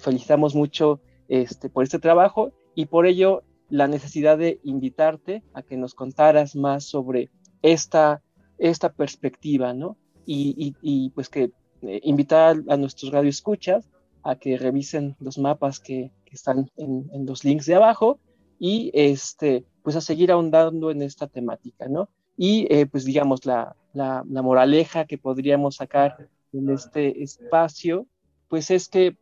felicitamos 0.00 0.54
mucho 0.54 1.00
este, 1.28 1.70
por 1.70 1.84
este 1.84 2.00
trabajo 2.00 2.52
y 2.74 2.86
por 2.86 3.06
ello 3.06 3.44
la 3.68 3.86
necesidad 3.86 4.36
de 4.36 4.60
invitarte 4.64 5.42
a 5.54 5.62
que 5.62 5.76
nos 5.76 5.94
contaras 5.94 6.56
más 6.56 6.84
sobre 6.84 7.30
esta, 7.62 8.22
esta 8.58 8.92
perspectiva, 8.92 9.74
¿no? 9.74 9.96
Y, 10.26 11.10
pues 11.10 11.28
que 11.28 11.52
eh, 11.82 12.00
invitar 12.02 12.56
a 12.68 12.76
nuestros 12.76 13.12
radioescuchas 13.12 13.88
a 14.22 14.36
que 14.36 14.58
revisen 14.58 15.16
los 15.20 15.38
mapas 15.38 15.80
que, 15.80 16.10
están 16.26 16.70
en, 16.76 17.24
los 17.24 17.44
links 17.44 17.64
de 17.64 17.76
abajo 17.76 18.18
y 18.58 18.90
este, 18.92 19.64
pues 19.82 19.96
a 19.96 20.02
seguir 20.02 20.30
ahondando 20.30 20.90
en 20.90 21.00
esta 21.00 21.28
temática, 21.28 21.88
¿no? 21.88 22.10
Y 22.36 22.66
eh, 22.68 22.84
pues 22.84 23.06
digamos 23.06 23.46
la, 23.46 23.74
la, 23.94 24.22
moraleja 24.42 25.06
que 25.06 25.16
podríamos 25.16 25.76
sacar 25.76 26.28
en 26.52 26.68
este 26.68 27.22
espacio, 27.22 28.06
pues 28.48 28.70
es 28.70 28.90
que 28.90 29.16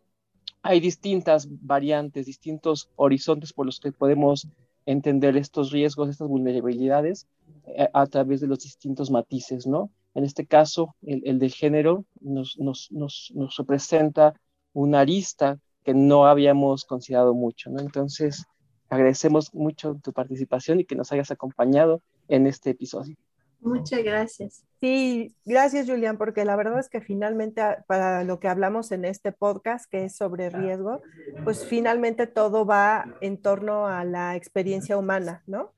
hay 0.63 0.81
distintas 0.81 1.47
variantes, 1.49 2.27
distintos 2.27 2.91
horizontes 2.97 3.53
por 3.53 3.67
los 3.67 3.79
que 3.79 3.93
podemos 3.93 4.49
entender 4.87 5.37
estos 5.37 5.71
riesgos, 5.71 6.09
estas 6.09 6.29
vulnerabilidades 6.29 7.29
eh, 7.67 7.89
a 7.93 8.07
través 8.07 8.41
de 8.41 8.47
los 8.47 8.61
distintos 8.61 9.11
matices, 9.11 9.67
¿no? 9.67 9.91
En 10.15 10.25
este 10.25 10.47
caso, 10.47 10.95
el, 11.03 11.23
el 11.25 11.39
de 11.39 11.51
género 11.51 12.05
nos, 12.21 12.59
nos, 12.59 12.91
nos, 12.93 13.33
nos, 13.35 13.57
representa 13.57 14.35
una 14.73 15.01
arista 15.01 15.59
que 15.83 15.95
no 15.95 16.27
habíamos 16.27 16.85
considerado 16.85 17.35
mucho, 17.35 17.71
¿no? 17.71 17.81
Entonces, 17.81 18.45
agradecemos 18.89 19.53
mucho 19.55 19.99
tu 20.03 20.13
participación 20.13 20.81
y 20.81 20.85
que 20.85 20.95
nos 20.95 21.13
hayas 21.13 21.31
acompañado 21.31 22.01
en 22.29 22.47
este 22.47 22.71
episodio. 22.71 23.17
Muchas 23.61 24.05
gracias. 24.05 24.63
Sí, 24.79 25.35
gracias 25.47 25.89
Julián, 25.89 26.19
porque 26.19 26.45
la 26.45 26.55
verdad 26.55 26.79
es 26.79 26.91
que 26.91 27.01
finalmente 27.01 27.63
ah, 27.63 27.83
para 27.87 28.23
lo 28.23 28.39
que 28.39 28.49
hablamos 28.49 28.93
en 28.93 29.07
este 29.07 29.33
podcast, 29.33 29.91
que 29.91 30.05
es 30.05 30.15
sobre 30.15 30.51
riesgo, 30.51 31.01
pues 31.45 31.65
finalmente 31.65 32.27
todo 32.27 32.67
va 32.67 33.07
en 33.23 33.39
torno 33.39 33.87
a 33.87 34.05
la 34.05 34.37
experiencia 34.37 34.99
humana, 34.99 35.43
¿no? 35.47 35.73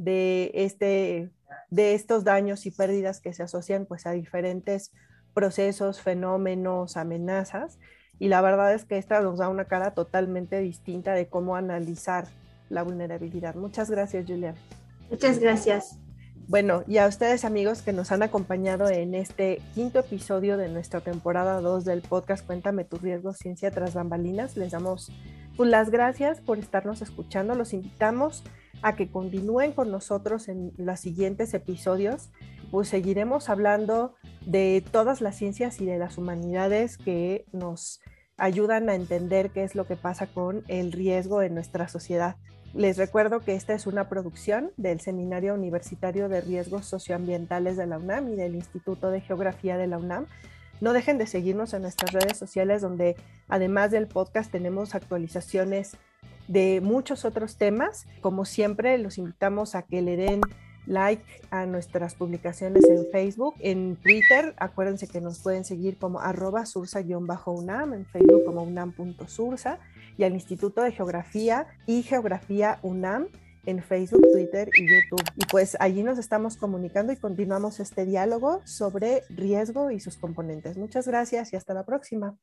De, 0.00 0.50
este, 0.54 1.30
de 1.68 1.94
estos 1.94 2.24
daños 2.24 2.64
y 2.64 2.70
pérdidas 2.70 3.20
que 3.20 3.34
se 3.34 3.42
asocian 3.42 3.84
pues 3.84 4.06
a 4.06 4.12
diferentes 4.12 4.92
procesos, 5.34 6.00
fenómenos, 6.00 6.96
amenazas. 6.96 7.78
Y 8.18 8.28
la 8.28 8.40
verdad 8.40 8.72
es 8.74 8.84
que 8.84 8.96
esta 8.96 9.20
nos 9.20 9.38
da 9.38 9.48
una 9.48 9.66
cara 9.66 9.92
totalmente 9.92 10.58
distinta 10.60 11.12
de 11.12 11.28
cómo 11.28 11.54
analizar 11.54 12.26
la 12.70 12.82
vulnerabilidad. 12.82 13.54
Muchas 13.54 13.90
gracias, 13.90 14.24
Julia. 14.26 14.54
Muchas 15.10 15.38
gracias. 15.38 15.98
Bueno, 16.48 16.82
y 16.86 16.96
a 16.96 17.06
ustedes 17.06 17.44
amigos 17.44 17.82
que 17.82 17.92
nos 17.92 18.10
han 18.10 18.22
acompañado 18.22 18.88
en 18.88 19.14
este 19.14 19.60
quinto 19.74 20.00
episodio 20.00 20.56
de 20.56 20.68
nuestra 20.68 21.00
temporada 21.00 21.60
2 21.60 21.84
del 21.84 22.00
podcast 22.00 22.44
Cuéntame 22.44 22.84
tu 22.84 22.96
riesgo, 22.96 23.32
ciencia 23.34 23.70
tras 23.70 23.94
bambalinas, 23.94 24.56
les 24.56 24.72
damos 24.72 25.12
pues, 25.56 25.70
las 25.70 25.90
gracias 25.90 26.40
por 26.40 26.58
estarnos 26.58 27.02
escuchando. 27.02 27.54
Los 27.54 27.72
invitamos 27.72 28.42
a 28.82 28.96
que 28.96 29.10
continúen 29.10 29.72
con 29.72 29.90
nosotros 29.90 30.48
en 30.48 30.72
los 30.76 31.00
siguientes 31.00 31.54
episodios, 31.54 32.30
pues 32.70 32.88
seguiremos 32.88 33.48
hablando 33.48 34.14
de 34.46 34.84
todas 34.90 35.20
las 35.20 35.36
ciencias 35.36 35.80
y 35.80 35.86
de 35.86 35.98
las 35.98 36.18
humanidades 36.18 36.96
que 36.96 37.44
nos 37.52 38.00
ayudan 38.36 38.88
a 38.88 38.94
entender 38.94 39.50
qué 39.50 39.64
es 39.64 39.74
lo 39.74 39.86
que 39.86 39.96
pasa 39.96 40.26
con 40.26 40.64
el 40.68 40.92
riesgo 40.92 41.42
en 41.42 41.54
nuestra 41.54 41.88
sociedad. 41.88 42.36
Les 42.72 42.96
recuerdo 42.96 43.40
que 43.40 43.54
esta 43.54 43.74
es 43.74 43.86
una 43.86 44.08
producción 44.08 44.70
del 44.76 45.00
Seminario 45.00 45.54
Universitario 45.54 46.28
de 46.28 46.40
Riesgos 46.40 46.86
Socioambientales 46.86 47.76
de 47.76 47.86
la 47.86 47.98
UNAM 47.98 48.32
y 48.32 48.36
del 48.36 48.54
Instituto 48.54 49.10
de 49.10 49.20
Geografía 49.20 49.76
de 49.76 49.88
la 49.88 49.98
UNAM. 49.98 50.26
No 50.80 50.92
dejen 50.92 51.18
de 51.18 51.26
seguirnos 51.26 51.74
en 51.74 51.82
nuestras 51.82 52.12
redes 52.12 52.38
sociales 52.38 52.80
donde 52.80 53.16
además 53.48 53.90
del 53.90 54.06
podcast 54.06 54.50
tenemos 54.50 54.94
actualizaciones 54.94 55.96
de 56.50 56.80
muchos 56.80 57.24
otros 57.24 57.56
temas. 57.56 58.06
Como 58.20 58.44
siempre, 58.44 58.98
los 58.98 59.18
invitamos 59.18 59.74
a 59.74 59.82
que 59.82 60.02
le 60.02 60.16
den 60.16 60.40
like 60.86 61.24
a 61.50 61.66
nuestras 61.66 62.16
publicaciones 62.16 62.84
en 62.88 63.06
Facebook, 63.12 63.54
en 63.60 63.96
Twitter, 63.96 64.54
acuérdense 64.58 65.06
que 65.06 65.20
nos 65.20 65.38
pueden 65.38 65.64
seguir 65.64 65.96
como 65.98 66.20
arroba 66.20 66.66
sursa-unam, 66.66 67.94
en 67.94 68.04
Facebook 68.06 68.44
como 68.44 68.62
unam.sursa 68.62 69.78
y 70.18 70.24
al 70.24 70.32
Instituto 70.32 70.82
de 70.82 70.90
Geografía 70.90 71.66
y 71.86 72.02
Geografía 72.02 72.80
UNAM 72.82 73.28
en 73.66 73.82
Facebook, 73.82 74.26
Twitter 74.32 74.68
y 74.76 74.82
YouTube. 74.82 75.22
Y 75.36 75.44
pues 75.46 75.76
allí 75.78 76.02
nos 76.02 76.18
estamos 76.18 76.56
comunicando 76.56 77.12
y 77.12 77.16
continuamos 77.16 77.78
este 77.78 78.04
diálogo 78.04 78.60
sobre 78.64 79.22
riesgo 79.28 79.92
y 79.92 80.00
sus 80.00 80.16
componentes. 80.16 80.76
Muchas 80.76 81.06
gracias 81.06 81.52
y 81.52 81.56
hasta 81.56 81.74
la 81.74 81.84
próxima. 81.84 82.36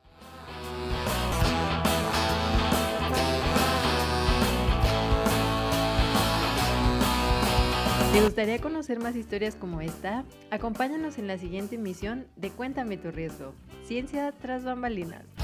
¿Te 8.17 8.23
gustaría 8.23 8.59
conocer 8.59 8.99
más 8.99 9.15
historias 9.15 9.53
como 9.53 9.79
esta? 9.79 10.25
Acompáñanos 10.49 11.19
en 11.19 11.27
la 11.27 11.37
siguiente 11.37 11.75
emisión 11.75 12.25
de 12.35 12.49
Cuéntame 12.49 12.97
tu 12.97 13.11
riesgo, 13.11 13.53
Ciencia 13.85 14.31
tras 14.31 14.63
bambalinas. 14.63 15.36